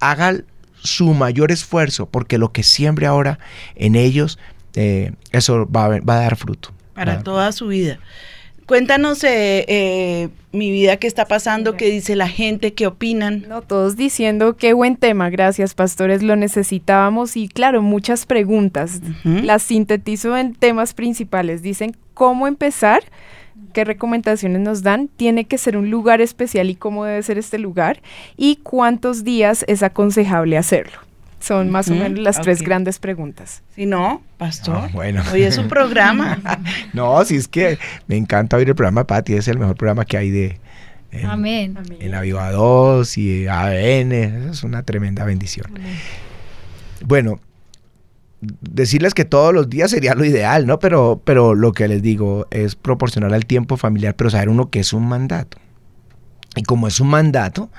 [0.00, 0.36] Haga
[0.82, 3.38] su mayor esfuerzo, porque lo que siembre ahora
[3.76, 4.38] en ellos,
[4.74, 6.70] eh, eso va a, va a, dar fruto.
[6.94, 7.98] Para toda su vida.
[8.66, 13.44] Cuéntanos, eh, eh, mi vida, qué está pasando, qué dice la gente, qué opinan.
[13.48, 19.00] No, todos diciendo qué buen tema, gracias pastores, lo necesitábamos y claro, muchas preguntas.
[19.24, 21.62] Las sintetizo en temas principales.
[21.62, 23.02] Dicen, ¿cómo empezar?
[23.72, 27.58] Qué recomendaciones nos dan, tiene que ser un lugar especial y cómo debe ser este
[27.58, 28.00] lugar
[28.36, 30.98] y cuántos días es aconsejable hacerlo.
[31.40, 33.62] Son más o menos las tres grandes preguntas.
[33.74, 35.22] Si no, pastor, ah, bueno.
[35.32, 36.38] hoy es un programa.
[36.92, 40.16] no, si es que me encanta oír el programa Pati, es el mejor programa que
[40.16, 40.60] hay de,
[41.10, 41.78] en, Amén.
[41.98, 44.12] En la Viva 2 y ABN,
[44.50, 45.72] es una tremenda bendición.
[47.04, 47.40] Bueno,
[48.42, 50.78] decirles que todos los días sería lo ideal, ¿no?
[50.78, 54.80] Pero, pero lo que les digo es proporcionar al tiempo familiar, pero saber uno que
[54.80, 55.58] es un mandato.
[56.56, 57.70] Y como es un mandato,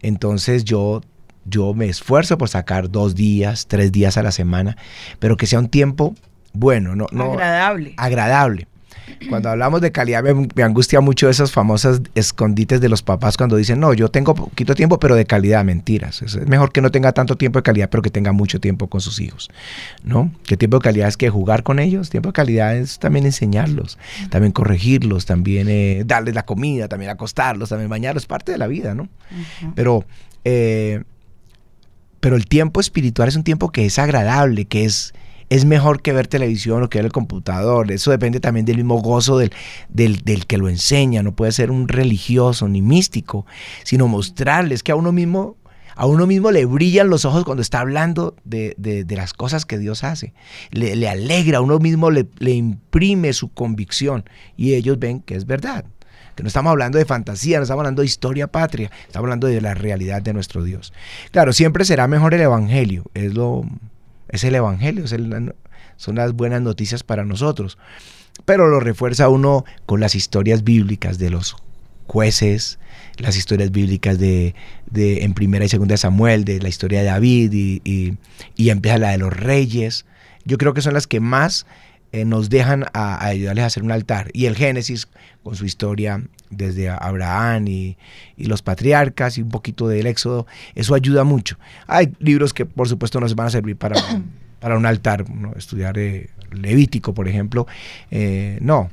[0.00, 1.02] entonces yo,
[1.44, 4.76] yo me esfuerzo por sacar dos días, tres días a la semana,
[5.18, 6.14] pero que sea un tiempo
[6.52, 7.94] bueno, no, no agradable.
[7.96, 8.66] Agradable.
[9.28, 13.80] Cuando hablamos de calidad me, angustia mucho esas famosas escondites de los papás cuando dicen,
[13.80, 16.22] no, yo tengo poquito tiempo, pero de calidad, mentiras.
[16.22, 19.00] Es mejor que no tenga tanto tiempo de calidad, pero que tenga mucho tiempo con
[19.00, 19.50] sus hijos.
[20.04, 20.32] ¿No?
[20.44, 22.10] ¿Qué tiempo de calidad es que jugar con ellos?
[22.10, 23.98] Tiempo de calidad es también enseñarlos,
[24.30, 28.66] también corregirlos, también eh, darles la comida, también acostarlos, también bañarlos, es parte de la
[28.66, 29.08] vida, ¿no?
[29.74, 30.04] Pero...
[30.44, 31.02] Eh,
[32.22, 35.12] pero el tiempo espiritual es un tiempo que es agradable, que es,
[35.52, 37.92] es mejor que ver televisión o que ver el computador.
[37.92, 39.52] Eso depende también del mismo gozo del,
[39.90, 41.22] del, que lo enseña.
[41.22, 43.44] No puede ser un religioso ni místico,
[43.84, 45.58] sino mostrarles que a uno mismo
[45.94, 50.04] a uno mismo le brillan los ojos cuando está hablando de, las cosas que Dios
[50.04, 50.32] hace.
[50.70, 54.24] Le, alegra, a uno mismo le, le, imprime su convicción
[54.56, 55.84] y ellos ven que es verdad.
[56.34, 59.60] Que no estamos hablando de fantasía, no estamos hablando de historia patria, estamos hablando de
[59.60, 60.94] la realidad de nuestro Dios.
[61.30, 63.66] Claro, siempre será mejor el Evangelio, es lo,
[64.28, 67.78] es el Evangelio, son las buenas noticias para nosotros.
[68.44, 71.56] Pero lo refuerza uno con las historias bíblicas de los
[72.06, 72.78] jueces,
[73.18, 74.54] las historias bíblicas de,
[74.94, 78.16] en primera y segunda de Samuel, de la historia de David y,
[78.56, 80.06] y, empieza la de los reyes.
[80.44, 81.66] Yo creo que son las que más
[82.12, 84.28] eh, nos dejan a, ayudarles a hacer un altar.
[84.34, 85.08] Y el Génesis,
[85.42, 87.96] con su historia desde Abraham y,
[88.36, 91.56] los patriarcas y un poquito del Éxodo, eso ayuda mucho.
[91.86, 93.96] Hay libros que por supuesto nos van a servir para,
[94.60, 95.24] para un altar,
[95.56, 97.66] estudiar eh, Levítico, por ejemplo.
[98.10, 98.90] Eh, no,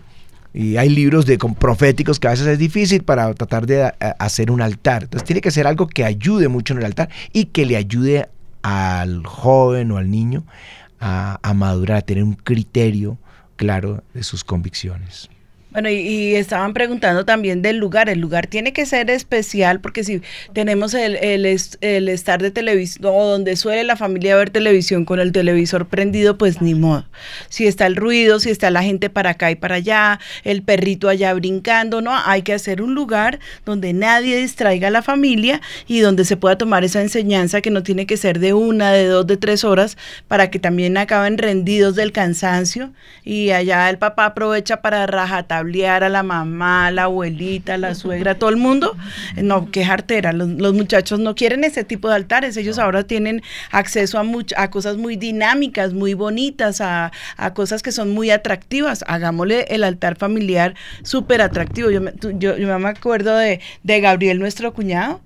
[0.53, 4.61] y hay libros de proféticos que a veces es difícil para tratar de hacer un
[4.61, 5.03] altar.
[5.03, 8.29] Entonces tiene que ser algo que ayude mucho en el altar y que le ayude
[8.61, 10.45] al joven o al niño
[10.99, 13.17] a, a madurar, a tener un criterio
[13.55, 15.29] claro de sus convicciones.
[15.79, 18.09] Bueno, y, estaban preguntando también del lugar.
[18.09, 23.05] El lugar tiene que ser especial porque si tenemos el, el, el, estar de televisión
[23.05, 27.05] o donde suele la familia ver televisión con el televisor prendido, pues ni modo.
[27.47, 31.07] Si está el ruido, si está la gente para acá y para allá, el perrito
[31.07, 32.11] allá brincando, ¿no?
[32.13, 36.57] Hay que hacer un lugar donde nadie distraiga a la familia y donde se pueda
[36.57, 39.97] tomar esa enseñanza que no tiene que ser de una, de dos, de tres horas
[40.27, 42.91] para que también acaben rendidos del cansancio
[43.23, 45.07] y allá el papá aprovecha para
[45.85, 48.95] a la mamá, la abuelita, la suegra, todo el mundo.
[49.41, 50.33] No, qué jartera.
[50.33, 52.57] Los, muchachos no quieren ese tipo de altares.
[52.57, 54.25] Ellos ahora tienen acceso a,
[54.57, 57.11] a cosas muy dinámicas, muy bonitas, a,
[57.53, 59.03] cosas que son muy atractivas.
[59.07, 61.89] Hagámosle el altar familiar súper atractivo.
[61.89, 62.01] Yo,
[62.37, 65.21] yo, yo, me acuerdo de, de Gabriel, nuestro cuñado.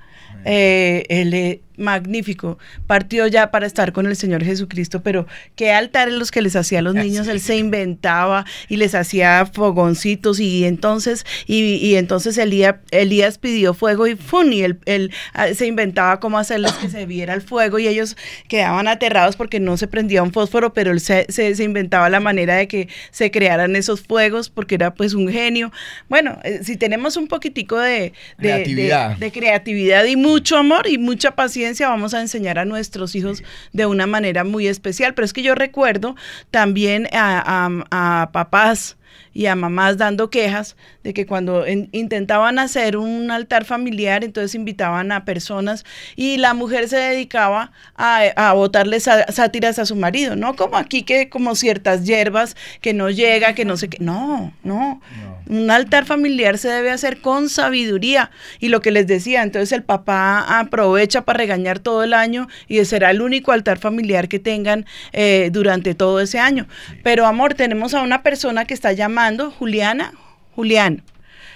[0.46, 2.58] Eh, él, magnífico,
[2.88, 6.80] partió ya para estar con el Señor Jesucristo, pero qué altares los que les hacía
[6.80, 12.76] a los niños, él se inventaba y les hacía fogoncitos y entonces, y, entonces Elías,
[12.92, 14.54] Elías, pidió fuego y ¡fun!
[14.54, 18.16] y él, él, ah, se inventaba cómo hacerles que se viera el fuego y ellos
[18.48, 22.56] quedaban aterrados porque no se prendía un fósforo, pero él se, se, inventaba la manera
[22.56, 25.72] de que se crearan esos fuegos porque era pues un genio.
[26.10, 31.63] Bueno, eh, si tenemos un poquitico de, de creatividad y mucho amor y mucha paciencia,
[31.88, 35.14] vamos a enseñar a nuestros hijos de una manera muy especial.
[35.14, 36.16] Pero es que yo recuerdo
[36.52, 38.98] también a papás
[39.34, 45.12] y a mamás dando quejas de que cuando intentaban hacer un altar familiar, entonces invitaban
[45.12, 50.56] a personas y la mujer se dedicaba a, a botarle sátiras a su marido, no
[50.56, 53.98] como aquí que como ciertas hierbas que no llega, que no sé qué.
[54.00, 55.02] No, no,
[55.48, 59.84] Un altar familiar se debe hacer con sabiduría y lo que les decía, entonces el
[59.84, 64.86] papá aprovecha para regañar todo el año y será el único altar familiar que tengan
[65.12, 66.68] eh, durante todo ese año.
[67.04, 70.14] Pero amor, tenemos a una persona que está llamando Juliana.
[70.56, 71.04] Julián,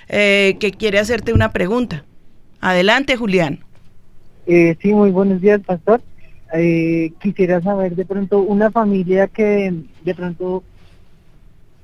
[0.10, 2.04] eh, que quiere hacerte una pregunta.
[2.60, 3.60] Adelante, Julián.
[4.48, 6.02] Eh, sí, muy buenos días, pastor.
[6.54, 10.64] Eh, quisiera saber de pronto una familia que de pronto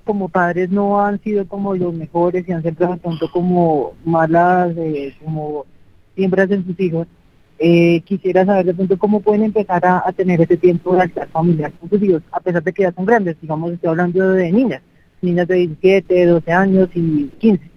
[0.03, 4.75] como padres no han sido como los mejores y han sido de pronto como malas,
[5.23, 5.65] como
[6.13, 7.07] siembras en sus hijos.
[8.03, 11.89] quisiera saber de pronto cómo pueden empezar a, tener ese tiempo de altar familiar con
[11.89, 14.81] sus hijos, a pesar de que ya son grandes, digamos, estoy hablando de niñas
[15.23, 17.73] niñas de 17, 12 años y 15.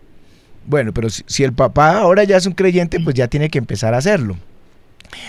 [0.67, 3.95] Bueno, pero si, el papá ahora ya es un creyente, pues ya tiene que empezar
[3.95, 4.37] a hacerlo.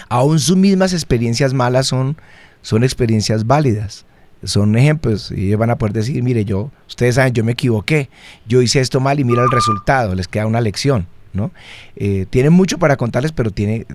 [0.10, 2.17] Aún sus mismas experiencias malas son,
[2.62, 4.06] son experiencias válidas.
[4.43, 8.10] Son ejemplos y ellos van a poder decir, mire, yo, ustedes saben, yo me equivoqué,
[8.47, 11.51] yo hice esto mal y mira el resultado, les queda una lección, ¿no?
[11.95, 13.88] Eh, tienen mucho para contarles, pero tiene,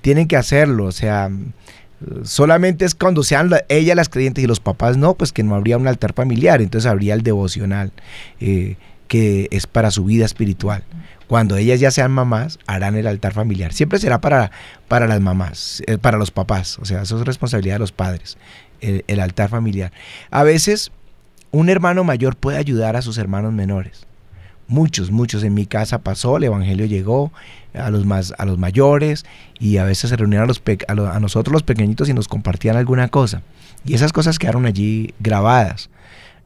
[0.00, 1.30] tienen que hacerlo, o sea,
[2.22, 5.78] solamente es cuando sean ellas las creyentes y los papás no, pues que no habría
[5.78, 7.92] un altar familiar, entonces habría el devocional,
[8.40, 8.76] eh,
[9.08, 10.84] que es para su vida espiritual.
[11.26, 13.72] Cuando ellas ya sean mamás, harán el altar familiar.
[13.72, 14.50] Siempre será para,
[14.88, 18.36] para las mamás, eh, para los papás, o sea, eso es responsabilidad de los padres,
[18.80, 19.92] el, el altar familiar.
[20.30, 20.92] A veces
[21.50, 24.06] un hermano mayor puede ayudar a sus hermanos menores.
[24.66, 27.32] Muchos, muchos en mi casa pasó, el evangelio llegó,
[27.74, 29.24] a los, más, a los mayores
[29.58, 33.08] y a veces se reunían a, los a, nosotros los pequeñitos y nos compartían alguna
[33.08, 33.42] cosa.
[33.84, 35.90] Y esas cosas quedaron allí grabadas.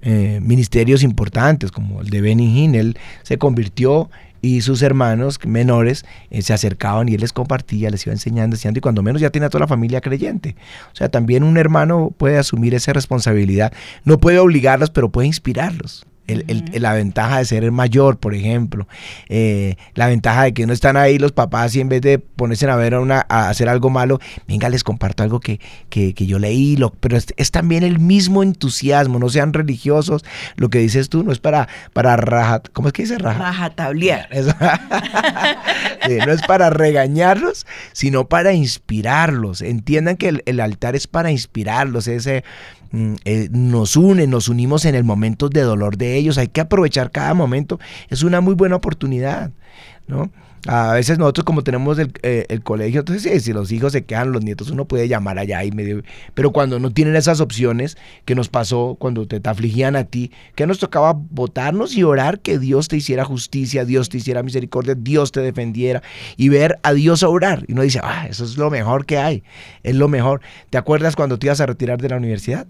[0.00, 4.08] Eh, ministerios importantes como el de Benny Hinn, él se convirtió
[4.40, 8.78] y sus hermanos menores eh, se acercaban y él les compartía, les iba enseñando, enseñando
[8.78, 10.54] y cuando menos ya tiene a toda la familia creyente.
[10.92, 13.72] O sea, también un hermano puede asumir esa responsabilidad.
[14.04, 18.86] No puede obligarlos, pero puede inspirarlos la ventaja de ser el mayor, por ejemplo,
[19.28, 22.68] eh, la ventaja de que no están ahí los papás y en vez de ponerse
[22.68, 26.38] a ver a, una, a hacer algo malo, venga, les comparto algo que, que, yo
[26.38, 30.24] leí, lo, pero es, también el mismo entusiasmo, no sean religiosos,
[30.56, 33.38] lo que dices tú no es para, para raja, ¿cómo es que dice raja?
[33.38, 34.28] Rajatablear.
[36.26, 39.62] no es para regañarlos, sino para inspirarlos.
[39.62, 42.44] Entiendan que el, altar es para inspirarlos, ese
[42.92, 46.38] eh, nos une, nos unimos en el momento de dolor de ellos.
[46.38, 47.78] Hay que aprovechar cada momento.
[48.08, 49.50] Es una muy buena oportunidad,
[50.06, 50.30] ¿no?
[50.66, 54.42] A veces nosotros como tenemos el, eh, colegio, entonces si los hijos se quedan, los
[54.42, 56.02] nietos, uno puede llamar allá y medio...
[56.34, 60.66] Pero cuando no tienen esas opciones, que nos pasó cuando te, afligían a ti, que
[60.66, 65.32] nos tocaba votarnos y orar que Dios te hiciera justicia, Dios te hiciera misericordia, Dios
[65.32, 66.02] te defendiera
[66.36, 67.64] y ver a Dios orar.
[67.68, 69.42] Y uno dice, ah, eso es lo mejor que hay,
[69.82, 70.40] es lo mejor.
[70.70, 72.66] ¿Te acuerdas cuando te ibas a retirar de la universidad?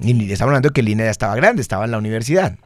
[0.00, 2.56] Y estamos hablando que Lina ya estaba grande, estaba en la universidad.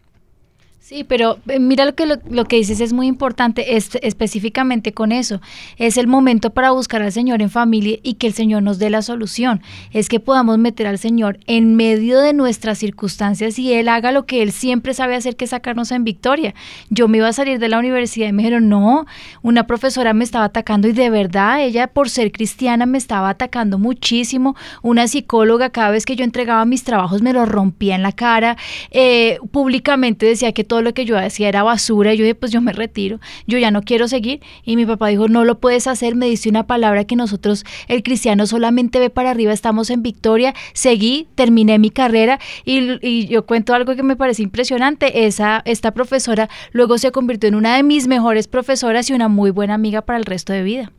[0.85, 5.13] Sí, pero eh, mira lo que, lo, que dices es muy importante es, específicamente con
[5.13, 5.41] eso.
[5.79, 8.91] Es el momento para buscar al Señor en familia y que el Señor nos dé
[8.91, 9.63] la solución.
[9.93, 14.27] Es que podamos meter al Señor en medio de nuestras circunstancias y Él haga lo
[14.27, 16.55] que Él siempre sabe hacer, que sacarnos en victoria.
[16.91, 19.07] Yo me iba a salir de la universidad y me dijeron, no,
[19.41, 23.79] una profesora me estaba atacando y de verdad ella por ser cristiana me estaba atacando
[23.79, 24.55] muchísimo.
[24.83, 28.59] Una psicóloga cada vez que yo entregaba mis trabajos me lo rompía en la cara.
[28.91, 32.15] Eh, públicamente decía que todo lo que yo hacía era basura.
[32.15, 34.41] Y yo dije, pues yo me retiro, yo ya no quiero seguir.
[34.65, 38.03] Y mi papá dijo, no lo puedes hacer, me diste una palabra que nosotros, el
[38.03, 40.55] cristiano, solamente ve para arriba, estamos en victoria.
[40.73, 45.27] Seguí, terminé mi carrera y, yo cuento algo que me parece impresionante.
[45.27, 49.51] Esa, esta profesora luego se convirtió en una de mis mejores profesoras y una muy
[49.51, 50.93] buena amiga para el resto de vida.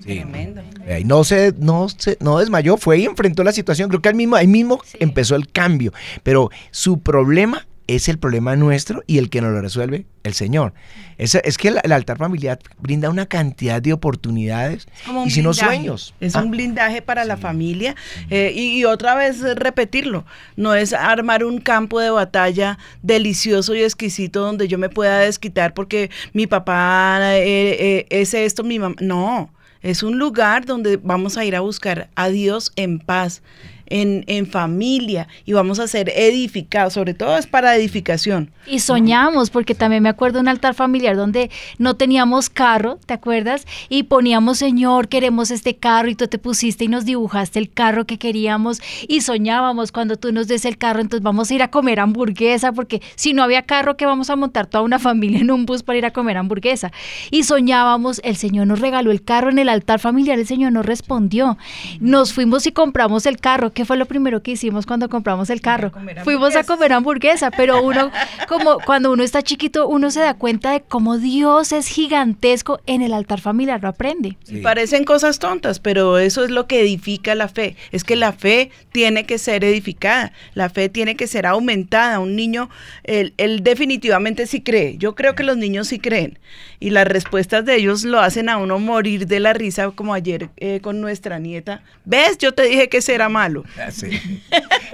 [0.00, 0.62] Tremendo.
[0.86, 3.88] Eh, no se, no se, no desmayó, fue y enfrentó la situación.
[3.88, 5.92] Creo que ahí mismo, ahí mismo empezó el cambio.
[6.22, 10.72] Pero su problema es el problema nuestro y el que nos lo resuelve el Señor.
[11.18, 14.86] Es, es que el, altar familiar brinda una cantidad de oportunidades
[15.26, 16.14] y si no sueños.
[16.20, 16.50] Es un ah.
[16.50, 17.94] blindaje para la familia
[18.30, 20.24] eh, y, otra vez repetirlo.
[20.56, 25.74] No es armar un campo de batalla delicioso y exquisito donde yo me pueda desquitar
[25.74, 28.96] porque mi papá eh, eh, es esto, mi mamá.
[29.00, 29.50] No.
[29.82, 33.42] Es un lugar donde vamos a ir a buscar a Dios en paz,
[33.86, 38.50] en, familia y vamos a ser edificados, sobre todo es para edificación.
[38.66, 43.66] Y soñamos, porque también me acuerdo un altar familiar donde no teníamos carro, ¿te acuerdas?
[43.88, 48.04] Y poníamos, Señor, queremos este carro y tú te pusiste y nos dibujaste el carro
[48.04, 51.70] que queríamos y soñábamos cuando tú nos des el carro, entonces vamos a ir a
[51.70, 55.50] comer hamburguesa, porque si no había carro, que vamos a montar toda una familia en
[55.50, 56.92] un bus para ir a comer hamburguesa?
[57.30, 60.86] Y soñábamos, el Señor nos regaló el carro en el altar familiar, el Señor nos
[60.86, 61.58] respondió.
[62.00, 65.60] Nos fuimos y compramos el carro, que fue lo primero que hicimos cuando compramos el
[65.60, 65.92] carro?
[66.24, 68.10] Fuimos a comer hamburguesa, pero uno,
[68.48, 73.02] como cuando uno está chiquito, uno se da cuenta de cómo Dios es gigantesco en
[73.02, 74.36] el altar familiar, lo aprende.
[74.62, 77.76] Parecen cosas tontas, pero eso es lo que edifica la fe.
[77.90, 82.18] Es que la fe tiene que ser edificada, la fe tiene que ser aumentada.
[82.18, 82.70] Un niño,
[83.04, 83.32] él,
[83.62, 84.96] definitivamente sí cree.
[84.98, 86.38] Yo creo que los niños sí creen.
[86.80, 90.50] Y las respuestas de ellos lo hacen a uno morir de la risa, como ayer
[90.56, 91.82] eh, con nuestra nieta.
[92.04, 92.38] ¿Ves?
[92.38, 93.61] Yo te dije que será malo.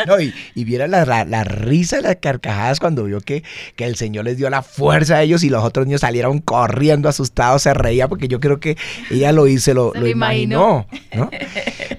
[0.07, 0.33] No, y,
[0.65, 3.43] viera la, la, risa, las carcajadas cuando vio que,
[3.75, 7.09] que el Señor les dio la fuerza a ellos y los otros niños salieron corriendo
[7.09, 8.77] asustados, se reía porque yo creo que
[9.11, 10.87] ella lo hizo, lo, lo imaginó.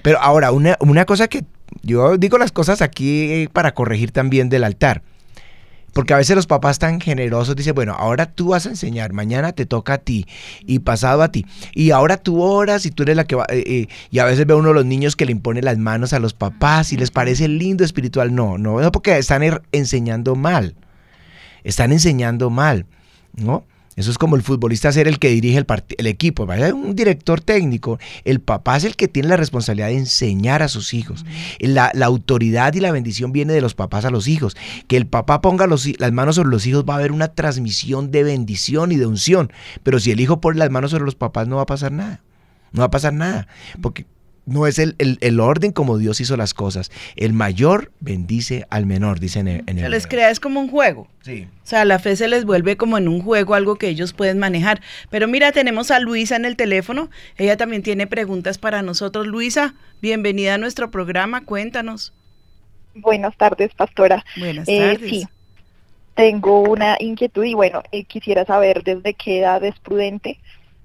[0.02, 1.44] Pero ahora, una, una cosa que
[1.82, 5.02] yo digo las cosas aquí para corregir también del altar.
[5.92, 9.52] Porque a veces los papás tan generosos dicen, bueno, ahora tú vas a enseñar, mañana
[9.52, 10.26] te toca a ti
[10.66, 11.46] y pasado a ti.
[11.74, 13.46] Y ahora tú oras y tú eres la que va...
[13.48, 16.12] Eh, eh, y a veces ve uno de los niños que le impone las manos
[16.12, 18.34] a los papás y les parece lindo espiritual.
[18.34, 20.74] No, no, no porque están er, enseñando mal.
[21.64, 22.86] Están enseñando mal,
[23.34, 23.64] ¿no?
[24.00, 25.66] Eso es como el futbolista ser el que dirige el,
[25.98, 27.98] el equipo, un director técnico.
[28.24, 31.26] El papá es el que tiene la responsabilidad de enseñar a sus hijos.
[31.58, 34.56] La, autoridad y la bendición viene de los papás a los hijos.
[34.88, 38.24] Que el papá ponga las manos sobre los hijos va a haber una transmisión de
[38.24, 39.52] bendición y de unción.
[39.82, 42.22] Pero si el hijo pone las manos sobre los papás no va a pasar nada.
[42.72, 43.48] No va a pasar nada.
[43.82, 44.06] Porque
[44.46, 46.90] no es el, el, orden como Dios hizo las cosas.
[47.16, 49.78] El mayor bendice al menor, dicen en, el.
[49.78, 51.08] Se les crea es como un juego.
[51.22, 51.46] Sí.
[51.62, 54.38] O sea, la fe se les vuelve como en un juego, algo que ellos pueden
[54.38, 54.80] manejar.
[55.10, 57.10] Pero mira, tenemos a Luisa en el teléfono.
[57.36, 59.26] Ella también tiene preguntas para nosotros.
[59.26, 61.44] Luisa, bienvenida a nuestro programa.
[61.44, 62.12] Cuéntanos.
[62.94, 64.24] Buenas tardes, pastora.
[64.36, 65.10] Buenas eh, tardes.
[65.10, 65.26] sí.
[66.14, 70.38] Tengo una inquietud y bueno, eh, quisiera saber desde qué edad es prudente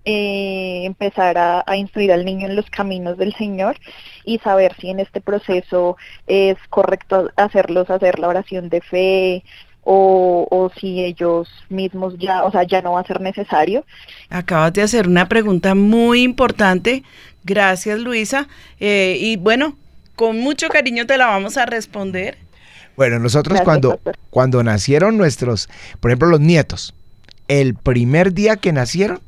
[0.06, 3.76] eh, empezar a, instruir al niño en los caminos del Señor
[4.24, 9.44] y saber si en este proceso es correcto hacerlos hacer la oración de fe
[9.84, 13.86] o, si ellos mismos ya, o sea, ya no va a ser necesario.
[14.30, 17.04] Acabas de hacer una pregunta muy importante.
[17.44, 18.48] Gracias, Luisa.
[18.80, 19.76] Eh, y bueno,
[20.16, 22.38] con mucho cariño te la vamos a responder.
[22.96, 24.00] Bueno, nosotros cuando,
[24.30, 25.70] cuando nacieron nuestros,
[26.00, 26.96] por ejemplo, los nietos,
[27.48, 29.20] el primer día que nacieron,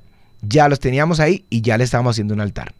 [0.41, 2.73] ya los teníamos ahí y ya le estábamos haciendo un altar.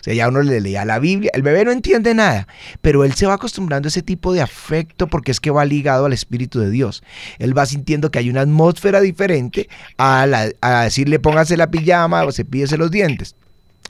[0.00, 2.48] O sea, ya uno le leía la Biblia, el bebé no entiende nada,
[2.80, 6.06] pero él se va acostumbrando a ese tipo de afecto porque es que va ligado
[6.06, 7.02] al Espíritu de Dios.
[7.38, 10.48] Él va sintiendo que hay una atmósfera diferente a,
[10.84, 13.36] decirle póngase la pijama o cepíllese los dientes.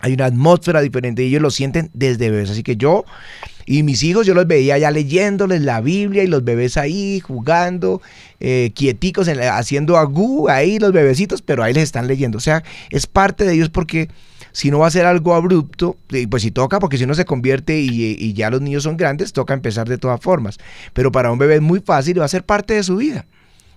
[0.01, 2.51] Hay una atmósfera diferente y ellos lo sienten desde bebés.
[2.51, 3.05] Así que yo
[3.67, 8.03] y mis hijos yo los veía ya leyéndoles la Biblia y los bebés ahí jugando,
[8.41, 12.39] eh, quieticos, haciendo agú ahí los bebecitos, pero ahí les están leyendo.
[12.39, 14.09] O sea, es parte de ellos porque
[14.53, 15.97] si no va a ser algo abrupto,
[16.31, 19.33] pues si toca, porque si no se convierte y, y ya los niños son grandes,
[19.33, 20.59] toca empezar de todas formas.
[20.93, 23.27] Pero para un bebé es muy fácil y va a ser parte de su vida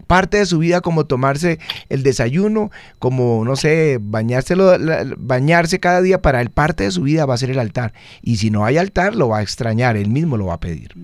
[0.08, 6.42] parte de su vida como tomarse el desayuno, como, no sé, bañarse cada día para
[6.42, 7.94] él, parte de su vida va a ser el altar.
[8.22, 10.96] Y si no hay altar, lo va a extrañar, él mismo lo va a pedir.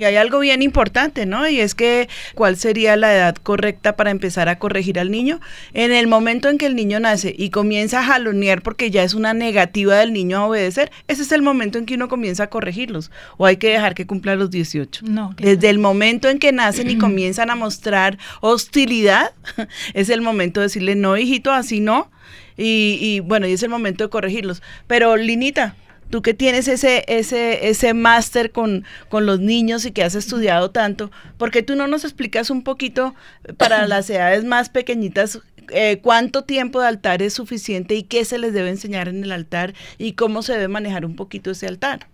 [0.00, 1.46] Y hay algo bien importante, ¿no?
[1.46, 5.40] Y es que, ¿cuál sería la edad correcta para empezar a corregir al niño?
[5.74, 9.12] En el momento en que el niño nace y comienza a jalonear porque ya es
[9.12, 12.46] una negativa del niño a obedecer, ese es el momento en que uno comienza a
[12.46, 13.10] corregirlos.
[13.36, 15.04] O hay que dejar que cumpla los 18.
[15.04, 15.34] No.
[15.36, 19.32] Desde el momento en que nacen y comienzan a mostrar hostilidad,
[19.92, 22.10] es el momento de decirle, no, hijito, así no.
[22.56, 24.62] Y, y bueno, y es el momento de corregirlos.
[24.86, 25.76] Pero, Linita,
[26.10, 30.70] tú que tienes ese, ese, ese máster con, con los niños y que has estudiado
[30.70, 33.14] tanto, ¿por qué tú no nos explicas un poquito
[33.56, 35.40] para las edades más pequeñitas
[35.72, 39.32] eh, cuánto tiempo de altar es suficiente y qué se les debe enseñar en el
[39.32, 42.08] altar y cómo se debe manejar un poquito ese altar?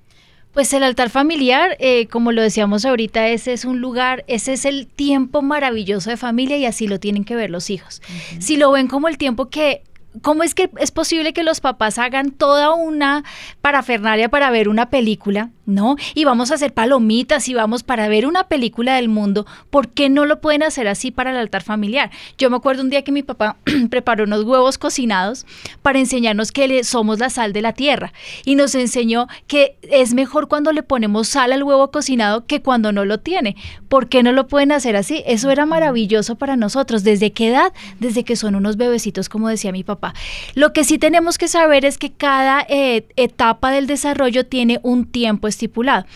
[0.52, 4.64] Pues el altar familiar, eh, como lo decíamos ahorita, ese es un lugar, ese es
[4.64, 8.00] el tiempo maravilloso de familia y así lo tienen que ver los hijos.
[8.38, 9.82] Si lo ven como el tiempo que
[10.22, 13.24] ¿Cómo es que es posible que los papás hagan toda una
[13.60, 15.50] parafernalia para ver una película?
[15.66, 15.96] ¿No?
[16.14, 19.46] Y vamos a hacer palomitas y vamos para ver una película del mundo.
[19.68, 22.10] ¿Por qué no lo pueden hacer así para el altar familiar?
[22.38, 23.56] Yo me acuerdo un día que mi papá
[23.90, 25.44] preparó unos huevos cocinados
[25.82, 28.12] para enseñarnos que somos la sal de la tierra.
[28.44, 32.92] Y nos enseñó que es mejor cuando le ponemos sal al huevo cocinado que cuando
[32.92, 33.56] no lo tiene.
[33.88, 35.24] ¿Por qué no lo pueden hacer así?
[35.26, 37.02] Eso era maravilloso para nosotros.
[37.02, 37.72] ¿Desde qué edad?
[37.98, 40.05] Desde que son unos bebecitos, como decía mi papá.
[40.54, 45.06] Lo que sí tenemos que saber es que cada eh, etapa del desarrollo tiene un
[45.06, 46.06] tiempo estipulado.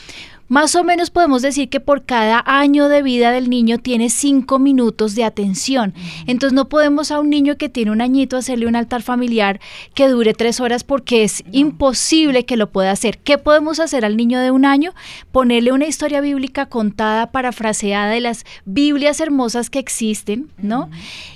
[0.51, 4.59] Más o menos podemos decir que por cada año de vida del niño tiene cinco
[4.59, 5.95] minutos de atención.
[6.27, 9.61] Entonces no podemos a un niño que tiene un añito hacerle un altar familiar
[9.95, 13.19] que dure tres horas porque es imposible que lo pueda hacer.
[13.19, 14.93] ¿Qué podemos hacer al niño de un año?
[15.31, 20.91] Ponerle una historia bíblica contada, parafraseada de las Biblias hermosas que existen, ¿no?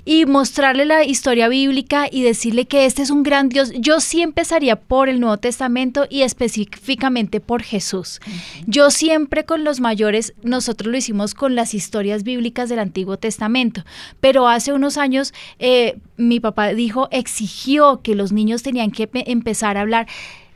[0.04, 3.70] Y mostrarle la historia bíblica y decirle que este es un gran Dios.
[3.78, 8.18] Yo sí empezaría por el Nuevo Testamento y específicamente por Jesús.
[8.66, 13.18] Yo sí siempre con los mayores, nosotros lo hicimos con las historias bíblicas del Antiguo
[13.18, 13.84] Testamento,
[14.18, 19.76] pero hace unos años eh, mi papá dijo, exigió que los niños tenían que empezar
[19.76, 20.06] a hablar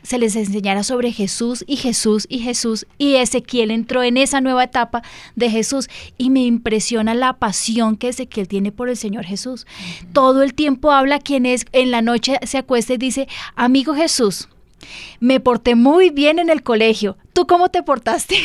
[0.03, 4.65] se les enseñara sobre Jesús y Jesús y Jesús y Ezequiel entró en esa nueva
[4.65, 5.03] etapa
[5.37, 9.67] de Jesús y me impresiona la pasión que Ezequiel tiene por el Señor Jesús.
[10.15, 14.49] Todo el tiempo habla quien es, en la noche se acuesta y dice, amigo Jesús,
[15.21, 17.17] me porté muy bien en el colegio.
[17.33, 18.37] ¿Tú cómo te portaste?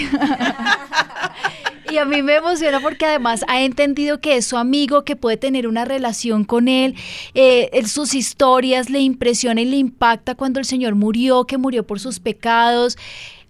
[1.91, 5.37] y a mí me emociona porque además ha entendido que es su amigo, que puede
[5.37, 6.95] tener una relación con él.
[7.33, 11.99] Eh, sus historias le impresiona y le impacta cuando el Señor murió, que murió por
[11.99, 12.97] sus pecados.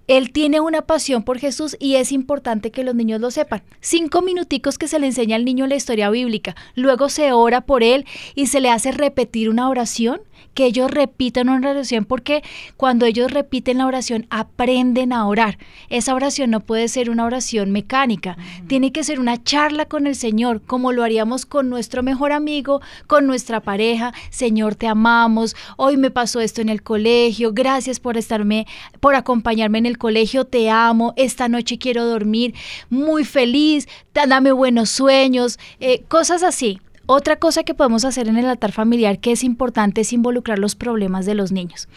[0.08, 3.64] Él tiene una pasión por Jesús y es importante que los niños lo sepan.
[3.80, 6.56] Cinco minuticos que se le enseña al niño la historia bíblica.
[6.76, 10.22] Luego se ora por él y se le hace repetir una oración
[10.54, 12.44] que ellos repitan una oración porque
[12.78, 15.58] cuando ellos repiten la oración aprenden a orar.
[15.90, 18.38] Esa oración no puede ser una oración mecánica,
[18.68, 22.82] tiene que ser una charla con el Señor, como lo haríamos con nuestro mejor amigo,
[23.08, 24.14] con nuestra pareja.
[24.30, 25.56] Señor, te amamos.
[25.78, 27.54] Hoy me pasó esto en el colegio.
[27.54, 28.68] Gracias por estarme,
[29.00, 30.46] por acompañarme en el colegio.
[30.46, 31.14] Te amo.
[31.16, 32.54] Esta noche quiero dormir
[32.90, 33.88] muy feliz.
[34.14, 35.60] Dame buenos sueños.
[35.80, 36.80] Eh, cosas así.
[37.06, 40.76] Otra cosa que podemos hacer en el altar familiar que es importante es involucrar los
[40.76, 41.90] problemas de los niños.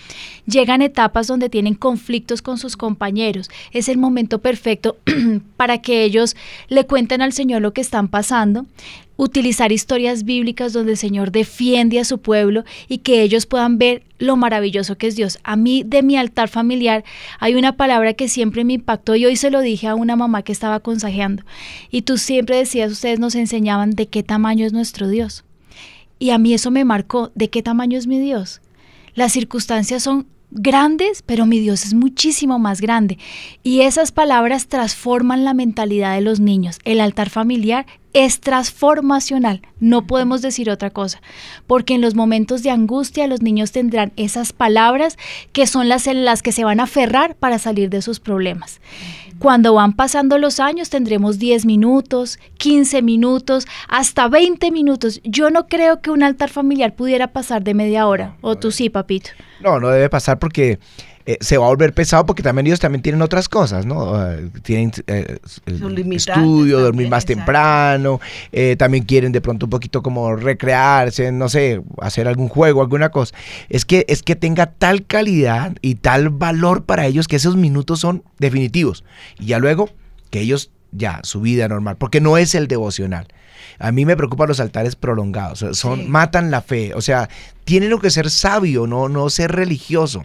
[0.47, 3.49] Llegan etapas donde tienen conflictos con sus compañeros.
[3.71, 4.97] Es el momento perfecto
[5.57, 6.35] para que ellos
[6.69, 8.67] le cuenten al Señor lo que están pasando
[9.17, 14.03] utilizar historias bíblicas donde el Señor defiende a su pueblo y que ellos puedan ver
[14.19, 15.39] lo maravilloso que es Dios.
[15.43, 17.05] A mí de mi altar familiar
[17.39, 20.43] hay una palabra que siempre me impactó y hoy se lo dije a una mamá
[20.43, 21.45] que estaba consejeando.
[21.91, 25.45] Y tú siempre decías, ustedes nos enseñaban de qué tamaño es nuestro Dios.
[26.19, 28.63] Y a mí eso me marcó, ¿de qué tamaño es mi Dios?
[29.15, 33.19] Las circunstancias son grandes, pero mi Dios es muchísimo más grande.
[33.63, 36.79] Y esas palabras transforman la mentalidad de los niños.
[36.85, 37.87] El altar familiar
[38.17, 39.61] es transformacional.
[39.79, 41.21] No podemos decir otra cosa,
[41.67, 45.19] porque en los momentos de angustia los niños tendrán esas palabras
[45.53, 48.81] que son las en las que se van a aferrar para salir de sus problemas.
[49.39, 55.21] Cuando van pasando los años tendremos 10 minutos, 15 minutos, hasta 20 minutos.
[55.23, 58.35] Yo no creo que un altar familiar pudiera pasar de media hora.
[58.41, 59.33] ¿O tú sí, papito?
[59.61, 60.79] No, no debe pasar porque
[61.29, 64.31] eh, se va a volver pesado porque también ellos también tienen otras cosas, ¿no?
[64.31, 68.21] Eh, tienen eh, el estudio, dormir más temprano,
[68.79, 73.35] también quieren de pronto un poquito como recrearse, no sé, hacer algún juego, alguna cosa.
[73.69, 77.99] Es que, es que tenga tal calidad y tal valor para ellos que esos minutos
[77.99, 79.03] son definitivos.
[79.41, 79.91] Y ya luego
[80.31, 83.27] que ellos ya, su vida normal, porque no es el devocional.
[83.81, 87.29] A mí me preocupan los altares prolongados, son, matan la fe, o sea,
[87.65, 90.25] tienen que ser sabio, no, no ser religioso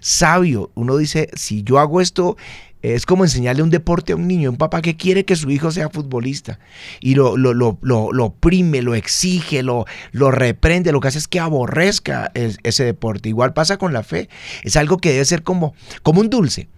[0.00, 0.70] sabio.
[0.74, 2.36] Uno dice, si yo hago esto,
[2.82, 5.72] es como enseñarle un deporte a un niño, un papá que quiere que su hijo
[5.72, 6.60] sea futbolista
[7.00, 11.28] y lo, lo, lo, lo, oprime, lo exige, lo, lo reprende, lo que hace es
[11.28, 13.28] que aborrezca ese deporte.
[13.28, 14.28] Igual pasa con la fe,
[14.62, 16.68] es algo que debe ser como, como un dulce.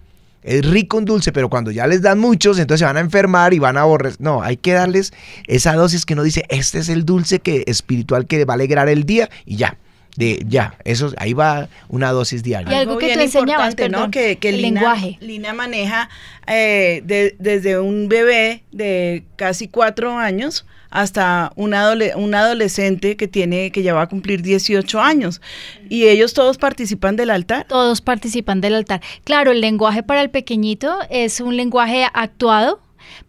[0.42, 3.52] Es rico un dulce, pero cuando ya les dan muchos, entonces se van a enfermar
[3.52, 4.22] y van a aborrecer.
[4.22, 5.12] No, hay que darles
[5.46, 8.88] esa dosis que uno dice, este es el dulce que espiritual que va a alegrar
[8.88, 9.76] el día y ya
[10.20, 12.70] de ya, eso ahí va una dosis diaria.
[12.70, 14.10] Y algo que tú enseñabas, ¿no?
[14.10, 15.16] que, el lenguaje.
[15.20, 16.10] Lina maneja
[16.46, 17.02] eh,
[17.38, 23.94] desde un bebé de casi cuatro años hasta un, un adolescente que tiene que ya
[23.94, 25.40] va a cumplir 18 años
[25.88, 27.66] y ellos todos participan del altar.
[27.66, 29.00] Todos participan del altar.
[29.24, 32.80] Claro, el lenguaje para el pequeñito es un lenguaje actuado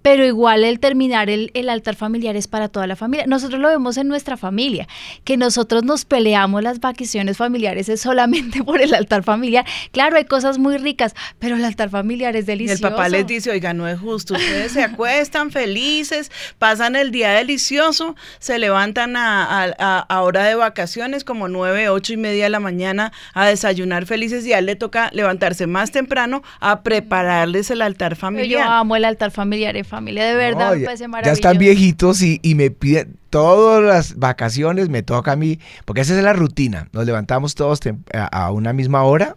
[0.02, 3.26] pero igual el terminar el, altar familiar es para toda la familia.
[3.28, 4.88] Nosotros lo vemos en nuestra familia,
[5.24, 9.66] que nosotros nos peleamos las vacaciones familiares es solamente por el altar familiar.
[9.92, 12.88] Claro, hay cosas muy ricas, pero el altar familiar es delicioso.
[12.88, 17.32] el papá les dice, oiga, no es justo, ustedes se acuestan felices, pasan el día
[17.32, 23.12] delicioso, se levantan a, hora de vacaciones como nueve, ocho y media de la mañana
[23.34, 28.16] a desayunar felices y a él le toca levantarse más temprano a prepararles el altar
[28.16, 28.66] familiar.
[28.66, 33.18] Yo amo el altar familiar familia, de verdad, ya, ya, están viejitos y, me piden,
[33.30, 37.80] todas las vacaciones me toca a mí, porque esa es la rutina, nos levantamos todos
[38.14, 39.36] a una misma hora,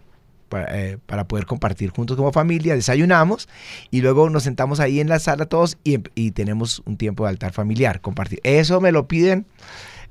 [0.68, 3.48] eh, para, poder compartir juntos como familia, desayunamos
[3.90, 7.30] y luego nos sentamos ahí en la sala todos y, y tenemos un tiempo de
[7.30, 8.40] altar familiar, compartir.
[8.44, 9.46] Eso me lo piden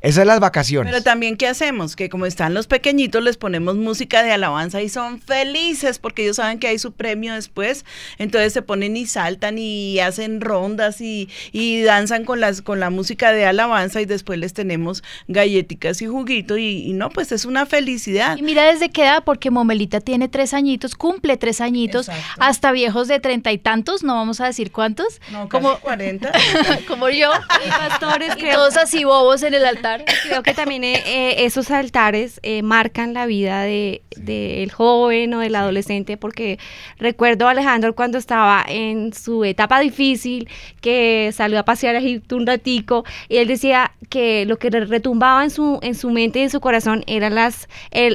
[0.03, 0.91] esas son las vacaciones.
[0.91, 1.95] Pero también, ¿qué hacemos?
[1.95, 6.35] Que como están los pequeñitos, les ponemos música de alabanza y son felices porque ellos
[6.35, 7.85] saben que hay su premio después.
[8.17, 11.29] Entonces se ponen y saltan y hacen rondas y,
[11.85, 16.57] danzan con, las, con la música de alabanza y después les tenemos galletitas y juguito
[16.57, 18.35] y, no, pues es una felicidad.
[18.35, 23.07] Y mira desde qué edad, porque Momelita tiene tres añitos, cumple tres añitos, hasta viejos
[23.07, 25.21] de treinta y tantos, no vamos a decir cuántos.
[25.31, 26.33] No, como cuarenta.
[26.89, 27.31] como yo.
[27.65, 29.92] Y pastores, y todos así bobos en el altar
[30.23, 35.39] Creo que también eh, eh, esos altares eh, marcan la vida del de, joven o
[35.39, 36.59] del adolescente, porque
[36.97, 40.49] recuerdo a Alejandro cuando estaba en su etapa difícil,
[40.81, 45.43] que salió a pasear a Egipto un ratico, y él decía que lo que retumbaba
[45.43, 47.67] en su, en su mente y en su corazón eran las,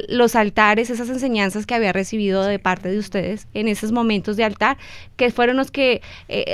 [0.07, 4.43] los altares, esas enseñanzas que había recibido de parte de ustedes en esos momentos de
[4.43, 4.77] altar,
[5.15, 6.01] que fueron los que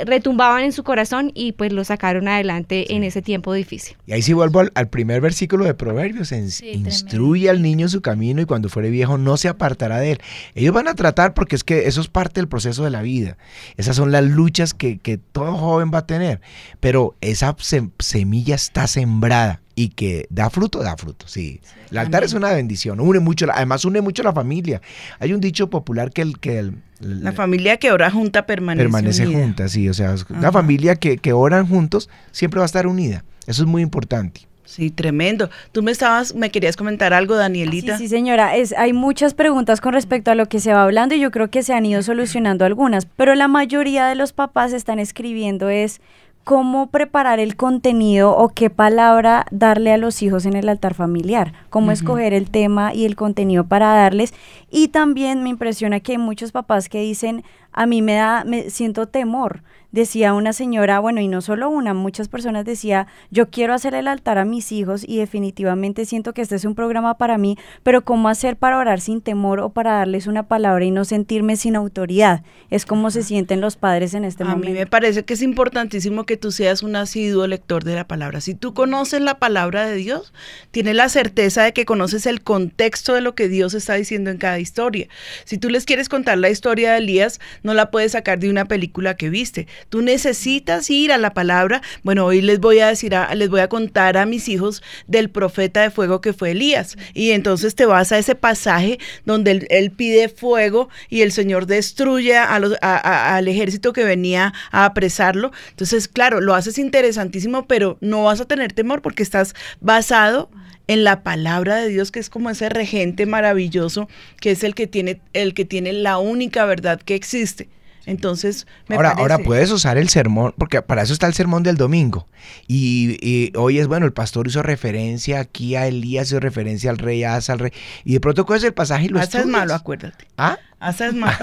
[0.06, 3.98] retumbaban en su corazón y pues lo sacaron adelante en ese tiempo difícil.
[4.08, 8.46] Y ahí sí vuelvo al primer versículo de Proverbios, instruye al niño su camino y
[8.46, 10.22] cuando fuere viejo no se apartará de él.
[10.54, 13.38] Ellos van a tratar porque es que eso es parte del proceso de la vida.
[13.78, 15.00] Esas son las luchas que,
[15.32, 16.42] todo joven va a tener.
[16.80, 17.56] Pero esa
[18.00, 21.60] semilla está sembrada y que da fruto, da fruto, sí.
[21.92, 24.82] el altar es una bendición, une mucho, además une mucho la familia.
[25.20, 29.68] Hay un dicho popular que el que la familia que ora junta permanece, permanece junta,
[29.68, 33.26] sí, o sea, la familia que, que oran juntos siempre va a estar unida.
[33.48, 34.48] Eso es muy importante.
[34.66, 35.50] Sí, tremendo.
[35.72, 37.98] Tú me estabas, me querías comentar algo, Danielita.
[37.98, 38.56] Sí, sí, señora.
[38.56, 41.50] Es, hay muchas preguntas con respecto a lo que se va hablando y yo creo
[41.50, 46.02] que se han ido solucionando algunas, pero la mayoría de los papás están escribiendo es
[46.46, 51.54] cómo preparar el contenido o qué palabra darle a los hijos en el altar familiar,
[51.72, 54.32] cómo escoger el tema y el contenido para darles.
[54.70, 58.70] Y también me impresiona que hay muchos papás que dicen, a mí me da, me
[58.70, 59.64] siento temor
[59.96, 64.08] decía una señora, bueno, y no solo una, muchas personas decía, yo quiero hacer el
[64.08, 68.04] altar a mis hijos y definitivamente siento que este es un programa para mí, pero
[68.04, 71.78] ¿cómo hacer para orar sin temor o para darles una palabra y no sentirme sin
[71.78, 72.44] autoridad?
[72.70, 74.68] Es como se sienten los padres en este momento.
[74.68, 78.06] A mí me parece que es importantísimo que tú seas un asiduo lector de la
[78.06, 78.42] palabra.
[78.42, 80.34] Si tú conoces la palabra de Dios,
[80.72, 84.38] tienes la certeza de que conoces el contexto de lo que Dios está diciendo en
[84.38, 85.08] cada historia.
[85.46, 88.66] Si tú les quieres contar la historia de Elías, no la puedes sacar de una
[88.66, 89.68] película que viste.
[89.90, 91.82] Tú necesitas ir a la palabra.
[92.04, 95.82] Bueno, hoy les voy a decir, les voy a contar a mis hijos del profeta
[95.82, 96.98] de fuego que fue Elías.
[97.14, 102.36] Y entonces te vas a ese pasaje donde él, pide fuego y el Señor destruye
[102.38, 105.52] a los, al ejército que venía a apresarlo.
[105.70, 110.50] Entonces, claro, lo haces interesantísimo, pero no vas a tener temor porque estás basado
[110.88, 114.08] en la palabra de Dios, que es como ese regente maravilloso,
[114.40, 117.70] que es el que tiene, el que tiene la única verdad que existe.
[118.06, 121.78] Entonces, me ahora, ahora puedes usar el sermón, porque para eso está el sermón del
[121.78, 122.28] domingo.
[122.68, 127.24] Y, hoy es bueno, el pastor hizo referencia aquí a Elías, hizo referencia al rey
[127.24, 127.72] Asa, al rey.
[128.04, 130.28] Y de pronto coges el pasaje y lo Asa es malo, acuérdate.
[130.38, 130.58] ¿Ah?
[130.80, 131.38] Asa es malo.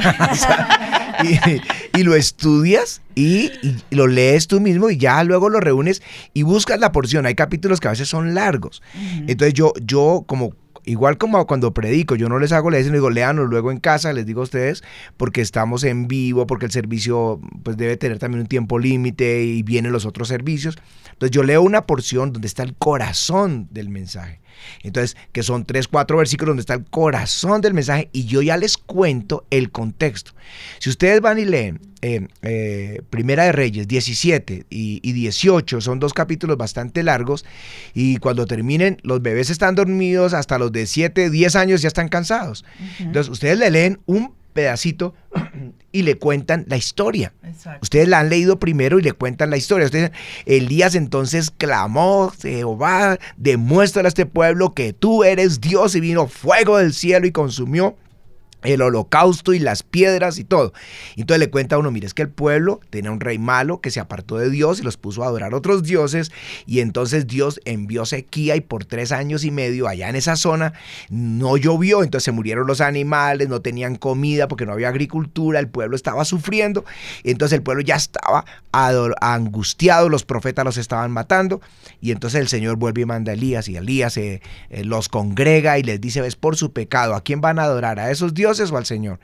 [1.95, 3.51] y, lo estudias y,
[3.91, 6.03] lo lees tú mismo y ya luego lo reúnes
[6.33, 7.27] y buscas la porción.
[7.27, 8.83] Hay capítulos que a veces son largos.
[9.27, 10.53] Entonces yo, yo como
[10.85, 14.26] igual como cuando predico, yo no les hago sino digo, léanos luego en casa, les
[14.26, 14.83] digo a ustedes,
[15.16, 19.62] porque estamos en vivo, porque el servicio pues debe tener también un tiempo límite y
[19.62, 20.76] vienen los otros servicios.
[21.12, 24.41] Entonces yo leo una porción donde está el corazón del mensaje.
[24.83, 28.57] Entonces, que son tres, cuatro versículos donde está el corazón del mensaje y yo ya
[28.57, 30.33] les cuento el contexto.
[30.79, 36.13] Si ustedes van y leen eh, eh, Primera de Reyes 17 y, 18, son dos
[36.13, 37.45] capítulos bastante largos
[37.95, 42.09] y cuando terminen los bebés están dormidos, hasta los de 7, 10 años ya están
[42.09, 42.65] cansados.
[42.99, 45.15] Entonces, ustedes le leen un pedacito
[45.93, 47.33] y le cuentan la historia.
[47.81, 49.87] Ustedes la han leído primero y le cuentan la historia.
[49.87, 50.13] Ustedes,
[50.47, 56.79] Elías entonces clamó, Jehová, demuestra a este pueblo que tú eres Dios y vino fuego
[56.79, 57.97] del cielo y consumió
[58.63, 60.73] el holocausto y las piedras y todo.
[61.17, 63.91] entonces le cuenta a uno, mire, es que el pueblo tenía un rey malo que
[63.91, 66.31] se apartó de Dios y los puso a adorar otros dioses
[66.67, 70.73] y entonces Dios envió sequía y por tres años y medio allá en esa zona
[71.11, 75.69] no llovió, entonces se murieron los animales, no tenían comida porque no había agricultura, el
[75.69, 76.85] pueblo estaba sufriendo,
[77.25, 81.61] entonces el pueblo ya estaba angustiado, los profetas los estaban matando
[82.01, 84.41] y entonces el Señor vuelve y manda a Elías y Elías eh,
[84.71, 87.99] eh, los congrega y les dice, ves por su pecado, ¿a quién van a adorar?
[87.99, 88.52] ¿A esos dioses?
[88.61, 89.19] O al Señor.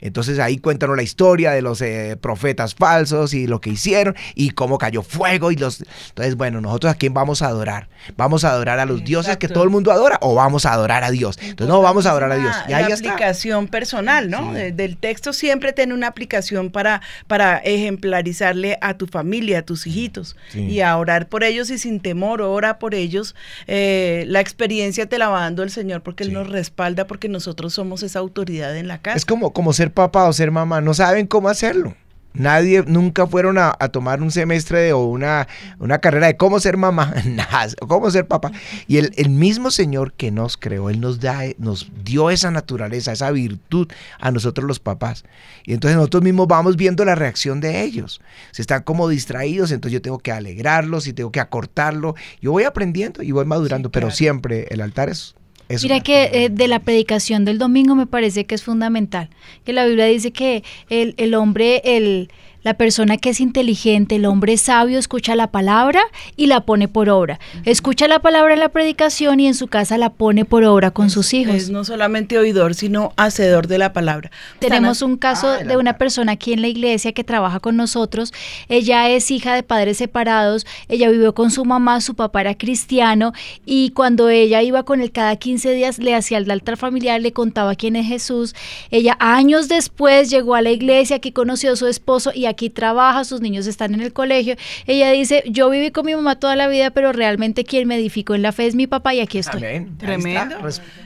[0.00, 4.50] Entonces ahí cuéntanos la historia de los eh, profetas falsos y lo que hicieron y
[4.50, 5.84] cómo cayó fuego y los...
[6.10, 7.88] Entonces, bueno, nosotros a quién vamos a adorar?
[8.16, 11.02] ¿Vamos a adorar a los dioses que todo el mundo adora o vamos a adorar
[11.02, 11.38] a Dios?
[11.42, 12.54] Entonces, no, vamos a adorar a Dios.
[12.68, 14.52] Y ahí la aplicación personal, ¿no?
[14.52, 20.36] Del texto siempre tiene una aplicación para, para ejemplarizarle a tu familia, a tus hijitos
[20.54, 23.34] y a orar por ellos y sin temor, ora por ellos.
[23.66, 27.74] Eh, la experiencia te la va dando el Señor porque Él nos respalda porque nosotros
[27.74, 29.16] somos esa autoridad en la casa.
[29.16, 31.94] Es como, como ser papá o ser mamá, no saben cómo hacerlo.
[32.34, 35.48] Nadie, nunca fueron a, tomar un semestre o una,
[35.80, 38.52] una, carrera de cómo ser mamá, nada, cómo ser papá.
[38.86, 43.12] Y el, el, mismo Señor que nos creó, Él nos, da, nos dio esa naturaleza,
[43.12, 43.88] esa virtud
[44.20, 45.24] a nosotros los papás.
[45.64, 48.20] Y entonces nosotros mismos vamos viendo la reacción de ellos.
[48.52, 52.14] Se están como distraídos, entonces yo tengo que alegrarlos y tengo que acortarlo.
[52.40, 55.34] Yo voy aprendiendo y voy madurando, pero siempre el altar es
[55.82, 59.28] Mira que eh, de la predicación del domingo me parece que es fundamental,
[59.64, 62.30] que la Biblia dice que el, el hombre, el,
[62.68, 66.02] la persona que es inteligente, el hombre sabio, escucha la palabra
[66.36, 67.40] y la pone por obra.
[67.64, 71.08] Escucha la palabra en la predicación y en su casa la pone por obra con
[71.08, 71.54] sus hijos.
[71.54, 74.30] Es no solamente oidor, sino hacedor de la palabra.
[74.58, 78.34] Tenemos un caso de una persona aquí en la iglesia que trabaja con nosotros.
[78.68, 80.66] Ella es hija de padres separados.
[80.88, 83.32] Ella vivió con su mamá, su papá era cristiano
[83.64, 87.32] y cuando ella iba con él cada 15 días le hacía el altar familiar, le
[87.32, 88.54] contaba quién es Jesús.
[88.90, 93.24] Ella años después llegó a la iglesia, aquí conoció a su esposo y aquí trabaja,
[93.24, 94.56] sus niños están en el colegio.
[94.86, 98.34] Ella dice, yo viví con mi mamá toda la vida, pero realmente quien me edificó
[98.34, 99.86] en la fe es mi papá y aquí estoy.
[99.98, 100.56] Tremendo.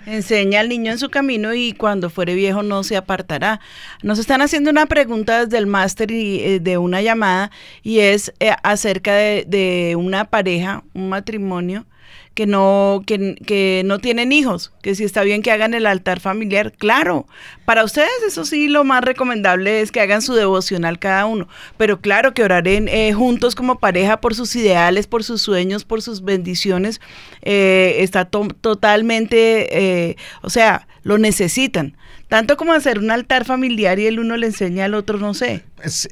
[0.07, 3.61] Enseña al niño en su camino y cuando fuere viejo no se apartará.
[4.03, 7.51] Nos están haciendo una pregunta desde el máster y eh, de una llamada
[7.83, 11.87] y es eh, acerca de, de una pareja, un matrimonio
[12.35, 16.21] que no, que, que, no tienen hijos, que si está bien que hagan el altar
[16.21, 17.27] familiar, claro.
[17.65, 22.01] Para ustedes eso sí lo más recomendable es que hagan su devocional cada uno, pero
[22.01, 26.23] claro que oraren eh, juntos como pareja por sus ideales, por sus sueños, por sus
[26.23, 27.01] bendiciones,
[27.43, 31.97] eh, está totalmente, eh, o sea, lo necesitan.
[32.33, 35.65] Tanto como hacer un altar familiar y el uno le enseña al otro, no sé.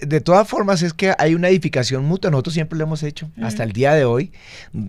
[0.03, 2.31] De todas formas, es que hay una edificación mutua.
[2.31, 4.31] Nosotros siempre lo hemos hecho hasta el día de hoy.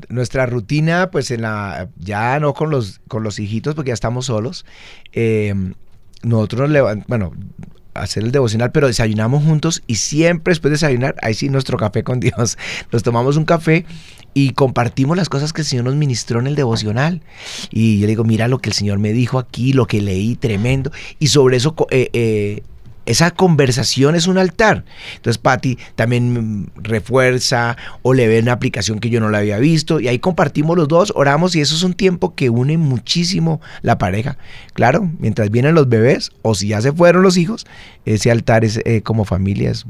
[0.10, 4.26] Nuestra rutina, pues en la, ya no con los, con los hijitos, porque ya estamos
[4.26, 4.66] solos.
[5.14, 5.56] Eh,
[6.22, 7.32] nosotros nos bueno,
[7.94, 12.04] hacer el devocional, pero desayunamos juntos y siempre después de desayunar, ahí sí nuestro café
[12.04, 12.58] con Dios.
[12.92, 13.86] Nos tomamos un café
[14.34, 17.22] y compartimos las cosas que el Señor nos ministró en el devocional.
[17.70, 20.36] Y yo le digo, mira lo que el Señor me dijo aquí, lo que leí,
[20.36, 20.92] tremendo.
[21.20, 22.64] Y sobre eso eh, eh,
[23.06, 24.86] esa conversación es un altar.
[25.16, 30.00] Entonces Patti también refuerza o le ve una aplicación que yo no la había visto
[30.00, 33.98] y ahí compartimos los dos, oramos y eso es un tiempo que une muchísimo la
[33.98, 34.38] pareja.
[34.74, 37.66] Claro, mientras vienen los bebés o si ya se fueron los hijos,
[38.06, 39.86] ese altar es eh, como familia es,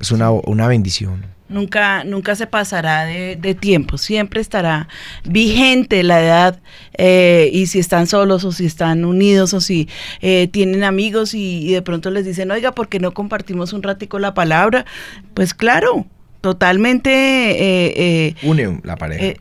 [0.00, 1.33] es una, una bendición.
[1.46, 4.88] Nunca, nunca se pasará de, tiempo, siempre estará
[5.24, 6.60] vigente la edad
[6.96, 9.86] eh, y si están solos o si están unidos o si
[10.22, 14.18] eh, tienen amigos y, de pronto les dicen, oiga, ¿por qué no compartimos un ratico
[14.18, 14.86] la palabra?
[15.34, 16.06] Pues claro,
[16.40, 17.10] totalmente...
[17.12, 19.36] Eh, une la pareja.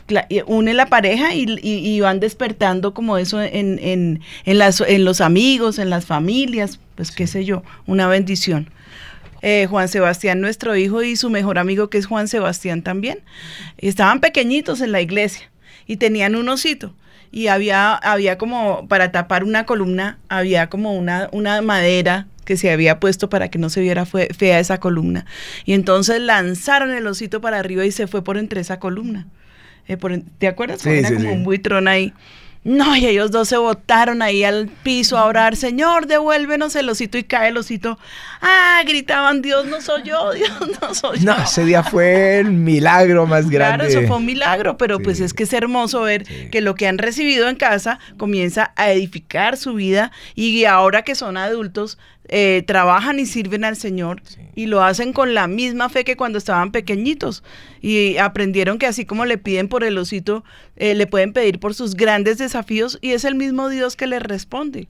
[0.45, 5.79] une la pareja y, van despertando como eso en, en, en, las, en los amigos,
[5.79, 8.69] en las familias, pues qué sé yo, una bendición.
[9.45, 13.19] Eh, Juan Sebastián, nuestro hijo, y su mejor amigo, que es Juan Sebastián también.
[13.77, 15.51] estaban pequeñitos en la iglesia
[15.85, 16.95] y tenían un osito.
[17.29, 22.71] Y había, había como, para tapar una columna, había como una, una madera que se
[22.71, 25.25] había puesto para que no se viera fea esa columna.
[25.65, 29.27] Y entonces lanzaron el osito para arriba y se fue por entre esa columna.
[29.89, 29.97] Eh,
[30.37, 30.81] ¿Te acuerdas?
[30.81, 32.13] Sí, Era como un buitrón ahí.
[32.63, 37.17] No, y ellos dos se botaron ahí al piso a orar, Señor, devuélvenos el osito
[37.17, 37.99] y cae el osito.
[38.41, 40.49] Ah, gritaban, Dios no soy yo, Dios
[40.81, 41.25] no soy yo.
[41.25, 43.85] No, ese día fue el milagro más grande.
[43.85, 46.87] Claro, eso fue un milagro, pero pues es que es hermoso ver que lo que
[46.87, 51.97] han recibido en casa comienza a edificar su vida y ahora que son adultos
[52.29, 54.21] eh, trabajan y sirven al Señor
[54.55, 57.43] y lo hacen con la misma fe que cuando estaban pequeñitos.
[57.81, 60.43] Y aprendieron que así como le piden por el osito,
[60.77, 64.21] eh, le pueden pedir por sus grandes desafíos y es el mismo Dios que les
[64.21, 64.87] responde.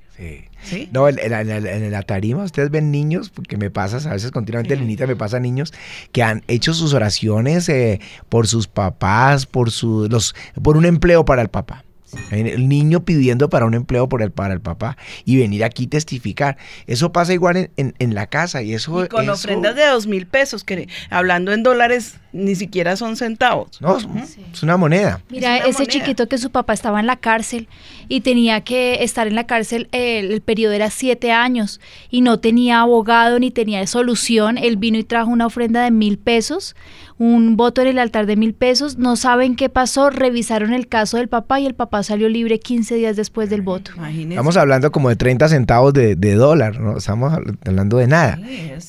[0.61, 0.89] Sí.
[0.91, 5.15] No, en, la tarima ustedes ven niños, porque me pasa, a veces continuamente, Lenita, me
[5.15, 5.73] pasa niños
[6.11, 11.25] que han hecho sus oraciones eh, por sus papás, por, su, los, por un empleo
[11.25, 11.83] para el papá
[12.31, 16.57] el niño pidiendo para un empleo por el, para el papá y venir aquí testificar.
[16.87, 19.05] Eso pasa igual en, en, la casa y eso...
[19.05, 23.79] Y con ofrendas de dos mil pesos, que hablando en dólares ni siquiera son centavos.
[23.79, 25.21] No, es una moneda.
[25.29, 27.67] Mira, ese chiquito que su papá estaba en la cárcel
[28.07, 32.39] y tenía que estar en la cárcel, el, el periodo era siete años y no
[32.39, 34.57] tenía abogado ni tenía solución.
[34.57, 36.75] Él vino y trajo una ofrenda de mil pesos
[37.17, 41.17] un voto en el altar de mil pesos, no saben qué pasó, revisaron el caso
[41.17, 43.91] del papá y el papá salió libre 15 días después del voto.
[44.07, 48.39] Estamos hablando como de 30 centavos de, dólar, no estamos hablando de nada.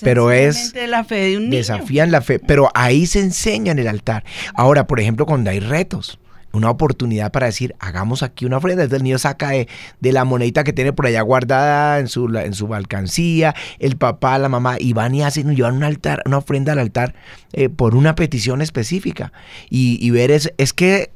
[0.02, 0.74] pero es...
[0.88, 1.56] la fe de un niño.
[1.56, 4.24] Desafían la fe, pero ahí se enseña en el altar.
[4.54, 6.18] Ahora, por ejemplo, cuando hay retos
[6.54, 8.84] una oportunidad para decir, hagamos aquí una ofrenda.
[8.84, 9.66] Entonces el niño saca de,
[10.00, 14.48] la monedita que tiene por allá guardada en su, en su alcancía, el papá, la
[14.48, 17.14] mamá, y van y hacen, llevan un altar, una ofrenda al altar
[17.52, 19.32] eh, por una petición específica.
[19.68, 21.10] Y, ver es, es que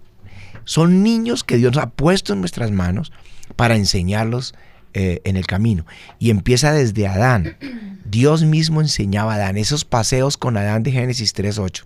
[0.68, 3.10] son niños que Dios ha puesto en nuestras manos
[3.56, 4.54] para enseñarlos
[4.92, 5.86] eh, en el camino.
[6.18, 7.56] Y empieza desde Adán.
[8.04, 11.84] Dios mismo enseñaba a Adán esos paseos con Adán de Génesis 3.8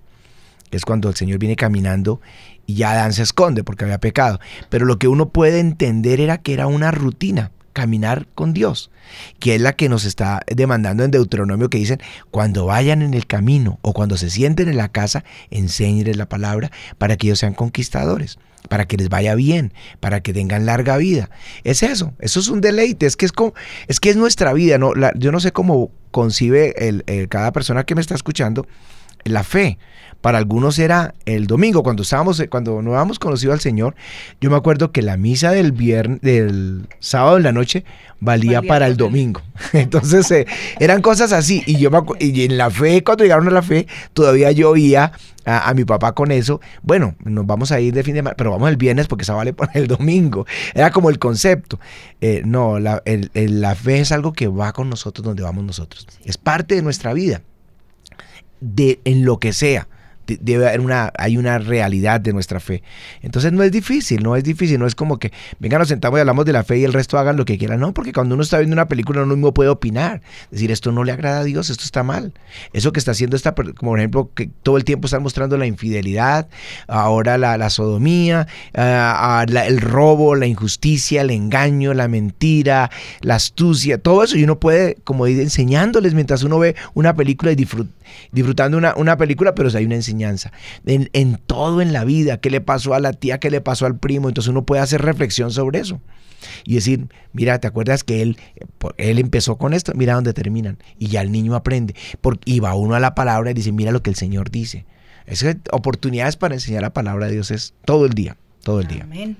[0.73, 2.21] es cuando el Señor viene caminando
[2.67, 4.41] y ya Adán se esconde porque había pecado.
[4.69, 8.91] Pero lo que uno puede entender era que era una rutina, caminar con Dios,
[9.39, 13.27] que es la que nos está demandando en Deuteronomio que dicen, cuando vayan en el
[13.27, 17.55] camino o cuando se sienten en la casa, enséñenles la palabra para que ellos sean
[17.55, 18.39] conquistadores,
[18.69, 21.31] para que les vaya bien, para que tengan larga vida.
[21.65, 23.55] Es eso, eso es un deleite, es que es, como,
[23.89, 24.93] es, que es nuestra vida, ¿no?
[25.17, 28.67] yo no sé cómo concibe el, cada persona que me está escuchando
[29.25, 29.79] la fe.
[30.23, 33.97] Para algunos era el domingo, cuando estábamos, cuando no habíamos conocido al Señor.
[34.41, 37.85] Yo me acuerdo que la misa del viernes, del sábado en la noche
[38.21, 39.43] valía, para el domingo.
[39.73, 40.47] Entonces eh,
[40.79, 41.65] eran cosas así.
[41.67, 45.11] Y yo me y en la fe, cuando llegaron a la fe, todavía yo oía
[45.45, 46.61] a, mi papá con eso.
[46.83, 49.35] Bueno, nos vamos a ir de fin de semana, pero vamos el viernes porque eso
[49.35, 50.47] vale para el domingo.
[50.73, 51.81] Era como el concepto.
[52.21, 53.03] Eh, no, la,
[53.35, 56.07] la fe es algo que va con nosotros donde vamos nosotros.
[56.25, 57.43] Es parte de nuestra vida.
[58.63, 59.89] De, en lo que sea
[60.27, 62.83] debe haber una, hay una realidad de nuestra fe.
[63.23, 66.21] Entonces no es difícil, no es difícil, no es como que, venga, nos sentamos y
[66.21, 67.81] hablamos de la fe y el resto hagan lo que quieran.
[67.81, 71.05] No, porque cuando uno está viendo una película uno mismo puede opinar, decir, esto no
[71.05, 72.33] le agrada a Dios, esto está mal.
[72.73, 75.67] Eso que está haciendo esta, como por ejemplo, que todo el tiempo están mostrando la
[75.67, 76.49] infidelidad,
[76.87, 82.91] ahora la, sodomía, ah, ah, el robo, la injusticia, el engaño, la mentira,
[83.21, 87.53] la astucia, todo eso y uno puede como ir enseñándoles mientras uno ve una película
[87.53, 87.57] y
[88.33, 90.53] disfrutando una, una película, pero si hay una enseñanza
[90.87, 93.99] en, todo en la vida, qué le pasó a la tía, qué le pasó al
[93.99, 96.01] primo, entonces uno puede hacer reflexión sobre eso.
[96.65, 98.37] Y decir, mira, ¿te acuerdas que él,
[98.97, 99.93] él empezó con esto?
[99.95, 100.77] Mira dónde terminan.
[100.99, 101.95] Y ya el niño aprende.
[102.21, 104.85] Porque, y va uno a la palabra y dice, mira lo que el Señor dice.
[105.25, 109.05] Esas oportunidades para enseñar la palabra de Dios es todo el día, todo el día.
[109.05, 109.37] Amén.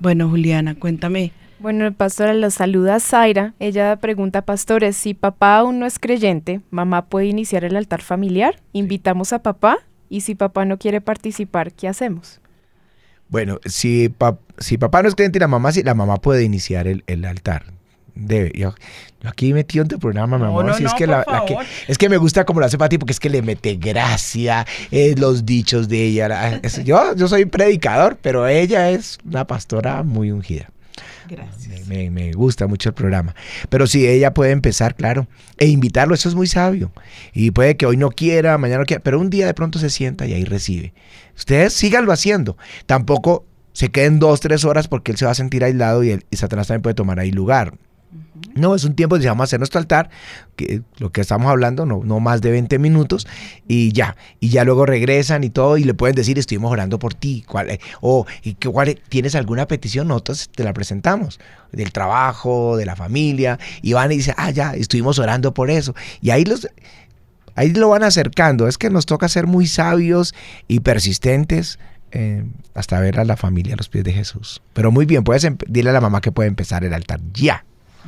[0.00, 1.30] Bueno, Juliana, cuéntame
[1.64, 3.54] Bueno, pastora, los saluda Zaira.
[3.58, 8.60] Ella pregunta, pastores, si papá aún no es creyente, ¿mamá puede iniciar el altar familiar?
[8.74, 9.78] ¿Invitamos a papá?
[10.10, 12.42] Y si papá no quiere participar, ¿qué hacemos?
[13.30, 14.14] Bueno, si,
[14.58, 17.64] si papá no es creyente y la mamá sí, la mamá puede iniciar el, altar.
[18.14, 18.52] Debe.
[18.54, 18.74] Yo,
[19.24, 20.68] aquí metido en tu programa, mi amor.
[20.68, 21.08] es, que
[21.88, 25.14] es que me gusta como lo hace ti porque es que le mete gracia, eh,
[25.16, 26.60] los dichos de ella.
[26.84, 30.68] yo, yo soy predicador, pero ella es una pastora muy ungida.
[31.28, 31.86] Gracias.
[31.86, 33.34] Me, gusta mucho el programa.
[33.68, 35.26] Pero sí, ella puede empezar, claro,
[35.58, 36.92] e invitarlo, eso es muy sabio.
[37.32, 39.90] Y puede que hoy no quiera, mañana no quiera, pero un día de pronto se
[39.90, 40.92] sienta y ahí recibe.
[41.36, 42.56] Ustedes síganlo haciendo.
[42.86, 46.36] Tampoco se queden dos, tres horas porque él se va a sentir aislado y, y
[46.36, 47.74] Satanás también puede tomar ahí lugar.
[48.54, 50.10] No, es un tiempo que vamos a hacer nuestro altar,
[50.54, 53.26] que lo que estamos hablando, no, no más de 20 minutos,
[53.66, 57.14] y ya, y ya luego regresan y todo, y le pueden decir, estuvimos orando por
[57.14, 61.40] ti, cuál, o y que, cuál, tienes alguna petición, nosotros te la presentamos,
[61.72, 65.94] del trabajo, de la familia, y van y dicen, ah, ya, estuvimos orando por eso,
[66.20, 66.68] y ahí los...
[67.56, 70.34] Ahí lo van acercando, es que nos toca ser muy sabios
[70.66, 71.78] y persistentes
[72.10, 72.44] eh,
[72.74, 74.60] hasta ver a la familia a los pies de Jesús.
[74.72, 77.64] Pero muy bien, puedes dile a la mamá que puede empezar el altar ya.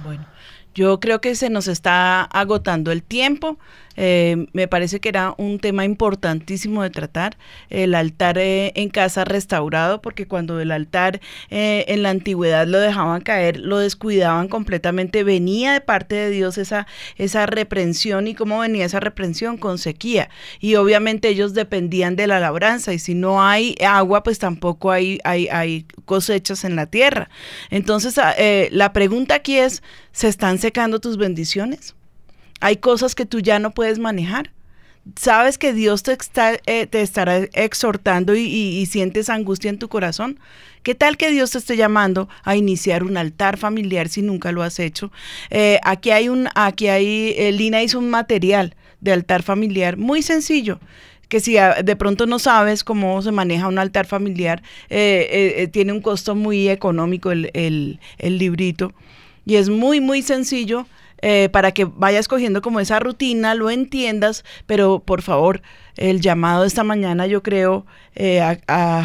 [0.06, 0.24] Bueno,
[0.72, 3.58] yo creo que se nos está agotando el tiempo.
[3.96, 7.36] Eh, me parece que era un tema importantísimo de tratar,
[7.70, 11.20] el altar eh, en casa restaurado, porque cuando el altar
[11.50, 16.58] eh, en la antigüedad lo dejaban caer, lo descuidaban completamente, venía de parte de Dios
[16.58, 16.86] esa,
[17.16, 20.28] esa reprensión y cómo venía esa reprensión con sequía.
[20.60, 25.18] Y obviamente ellos dependían de la labranza y si no hay agua, pues tampoco hay,
[25.24, 27.30] hay, hay cosechas en la tierra.
[27.70, 28.34] Entonces, ah,
[28.70, 29.82] la pregunta aquí es,
[30.12, 31.95] ¿se están secando tus bendiciones?
[32.60, 34.52] Hay cosas que tú ya no puedes manejar.
[35.14, 40.40] Sabes que Dios te, está, eh, te estará exhortando y, sientes angustia en tu corazón.
[40.82, 44.62] ¿Qué tal que Dios te esté llamando a iniciar un altar familiar si nunca lo
[44.62, 45.12] has hecho?
[45.50, 50.22] Eh, aquí hay un, aquí hay, eh, Lina hizo un material de altar familiar muy
[50.22, 50.80] sencillo
[51.28, 56.36] que si de pronto no sabes cómo se maneja un altar familiar, tiene un costo
[56.36, 58.92] muy económico el, el, librito.
[59.44, 60.86] Y es muy, muy sencillo
[61.22, 65.62] eh, para que vayas cogiendo como esa rutina, lo entiendas, pero por favor,
[65.96, 68.58] el llamado de esta mañana yo creo, eh,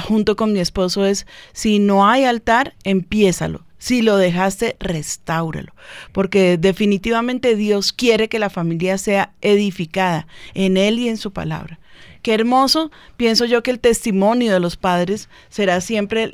[0.07, 3.65] junto con mi esposo, es, si no hay altar, empiézalo.
[3.77, 5.73] Si lo dejaste, restáuralo,
[6.11, 11.79] porque definitivamente Dios quiere que la familia sea edificada en Él y en su palabra.
[12.21, 16.31] Qué hermoso, pienso yo que el testimonio de los padres será siempre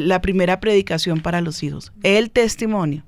[0.00, 3.02] la primera predicación para los hijos, el testimonio.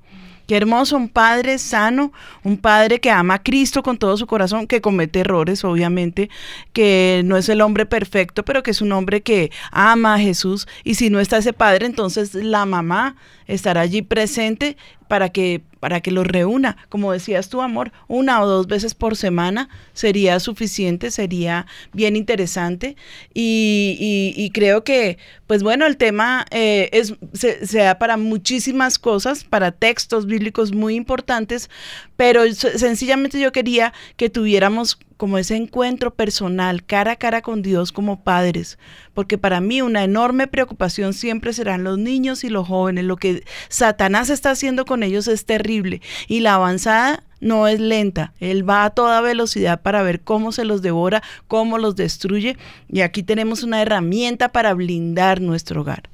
[0.47, 4.67] Qué hermoso, un padre sano, un padre que ama a Cristo con todo su corazón,
[4.67, 6.29] que comete errores, obviamente,
[6.73, 10.67] que no es el hombre perfecto, pero que es un hombre que ama a Jesús.
[10.83, 13.15] Y si no está ese padre, entonces la mamá
[13.47, 14.77] estará allí presente
[15.07, 16.77] para que para que los reúna.
[16.89, 22.95] Como decías tu amor, una o dos veces por semana sería suficiente, sería bien interesante.
[23.35, 29.71] Y, creo que, pues bueno, el tema eh, es, se, da para muchísimas cosas, para
[29.71, 31.69] textos bíblicos muy importantes,
[32.17, 37.91] pero sencillamente yo quería que tuviéramos como ese encuentro personal, cara a cara con Dios
[37.91, 38.77] como padres,
[39.13, 43.05] porque para mí una enorme preocupación siempre serán los niños y los jóvenes.
[43.05, 48.33] Lo que Satanás está haciendo con ellos es terrible y la avanzada no es lenta,
[48.39, 52.57] él va a toda velocidad para ver cómo se los devora, cómo los destruye
[52.89, 56.09] y aquí tenemos una herramienta para blindar nuestro hogar.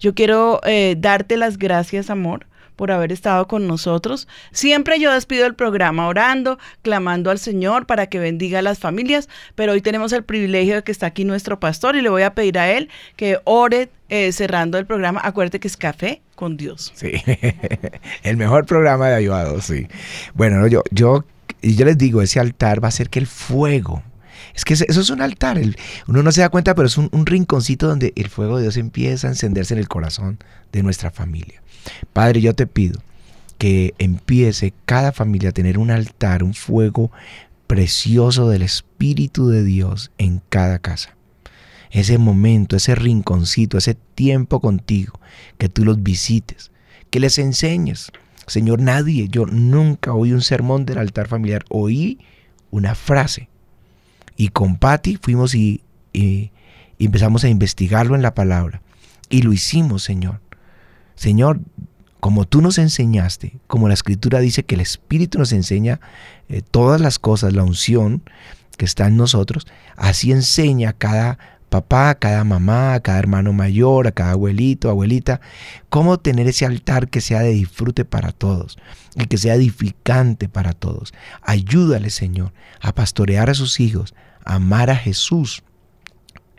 [0.00, 2.46] Yo quiero eh, darte las gracias, amor,
[2.82, 4.26] por haber estado con nosotros.
[4.50, 9.28] Siempre yo despido el programa orando, clamando al Señor para que bendiga a las familias,
[9.54, 12.34] pero hoy tenemos el privilegio de que está aquí nuestro pastor y le voy a
[12.34, 15.20] pedir a él que ore eh, cerrando el programa.
[15.22, 16.90] Acuérdate que es café con Dios.
[16.96, 17.12] Sí,
[18.24, 19.86] el mejor programa de ayudados, sí.
[20.34, 21.24] Bueno, yo, yo,
[21.62, 24.02] yo les digo, ese altar va a ser que el fuego
[24.54, 25.60] es que eso es un altar.
[26.08, 28.76] uno no se da cuenta, pero es un, un, rinconcito donde el fuego de Dios
[28.76, 30.40] empieza a encenderse en el corazón
[30.72, 31.61] de nuestra familia.
[32.12, 33.00] Padre, yo te pido
[33.62, 37.12] que empiece cada familia a tener un altar, un fuego
[37.68, 41.16] precioso del Espíritu de Dios en cada casa.
[41.90, 45.20] Ese momento, ese rinconcito, ese tiempo contigo,
[45.58, 46.72] que tú los visites,
[47.08, 48.10] que les enseñes.
[48.46, 52.18] Señor, nadie, yo nunca oí un sermón del altar familiar, oí
[52.70, 53.48] una frase.
[54.36, 56.50] Y con Patti fuimos y, y
[56.98, 58.82] empezamos a investigarlo en la palabra.
[59.30, 60.41] Y lo hicimos, Señor.
[61.22, 61.60] Señor,
[62.18, 66.00] como tú nos enseñaste, como la escritura dice que el Espíritu nos enseña
[66.48, 68.24] eh, todas las cosas, la unción
[68.76, 73.52] que está en nosotros, así enseña a cada papá, a cada mamá, a cada hermano
[73.52, 75.40] mayor, a cada abuelito, abuelita,
[75.90, 78.76] cómo tener ese altar que sea de disfrute para todos
[79.14, 81.14] y que sea edificante para todos.
[81.40, 84.12] Ayúdale, Señor, a pastorear a sus hijos,
[84.44, 85.62] a amar a Jesús,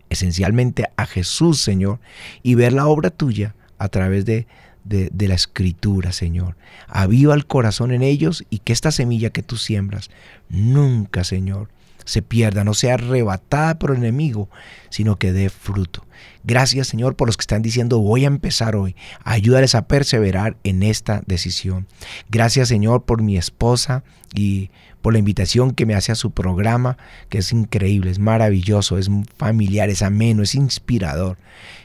[0.09, 1.99] esencialmente a Jesús, Señor,
[2.43, 4.47] y ver la obra tuya a través de,
[4.85, 6.55] de, la escritura, Señor.
[6.87, 10.09] Aviva el corazón en ellos y que esta semilla que tú siembras
[10.47, 11.67] nunca, Señor,
[12.05, 14.49] se pierda, no sea arrebatada por el enemigo,
[14.89, 16.05] sino que dé fruto.
[16.43, 18.95] Gracias Señor por los que están diciendo voy a empezar hoy.
[19.23, 21.87] Ayúdales a perseverar en esta decisión.
[22.29, 24.69] Gracias Señor por mi esposa y
[25.01, 26.97] por la invitación que me hace a su programa,
[27.29, 31.37] que es increíble, es maravilloso, es familiar, es ameno, es inspirador.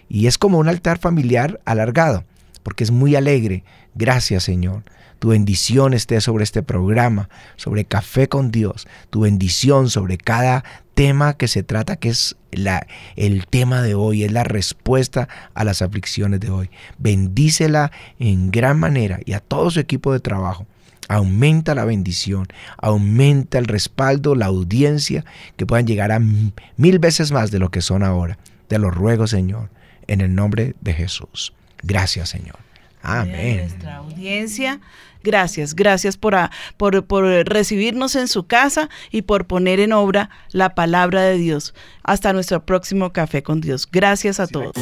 [0.09, 2.25] Y es como un altar familiar alargado
[2.69, 3.65] porque es muy alegre.
[3.95, 4.83] Gracias Señor.
[5.19, 8.87] Tu bendición esté sobre este programa, sobre Café con Dios.
[9.11, 10.65] Tu bendición sobre cada
[10.95, 15.65] tema que se trata, que es la, el tema de hoy, es la respuesta a
[15.65, 16.71] las aflicciones de hoy.
[16.99, 20.67] Bendícela en gran manera y a todo su equipo de trabajo.
[21.09, 22.47] Aumenta la bendición,
[22.77, 25.25] aumenta el respaldo, la audiencia,
[25.57, 28.39] que puedan llegar a mil veces más de lo que son ahora.
[28.69, 29.71] Te lo ruego, Señor,
[30.07, 31.55] en el nombre de Jesús.
[31.83, 32.68] Gracias, Señor.
[33.09, 33.59] Amén.
[33.59, 34.81] Nuestra audiencia,
[35.23, 36.37] gracias, gracias por,
[36.77, 41.75] por, por, recibirnos en su casa y por poner en obra la palabra de Dios.
[42.03, 43.89] Hasta nuestro próximo Café con Dios.
[43.91, 44.73] Gracias a todos.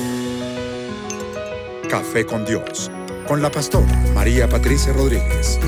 [1.89, 2.91] Café con Dios,
[3.29, 5.61] con la pastora María Patricia Rodríguez.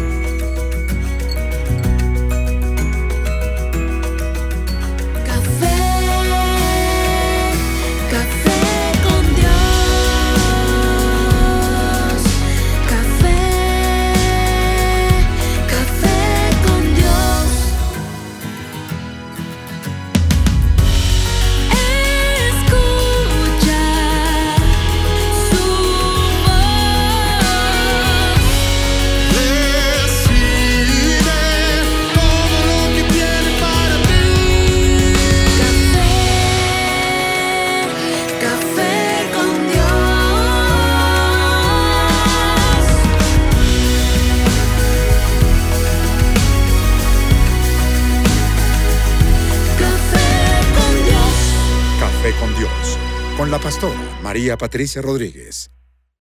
[53.39, 55.78] Con la pastora María Patricia Rodríguez.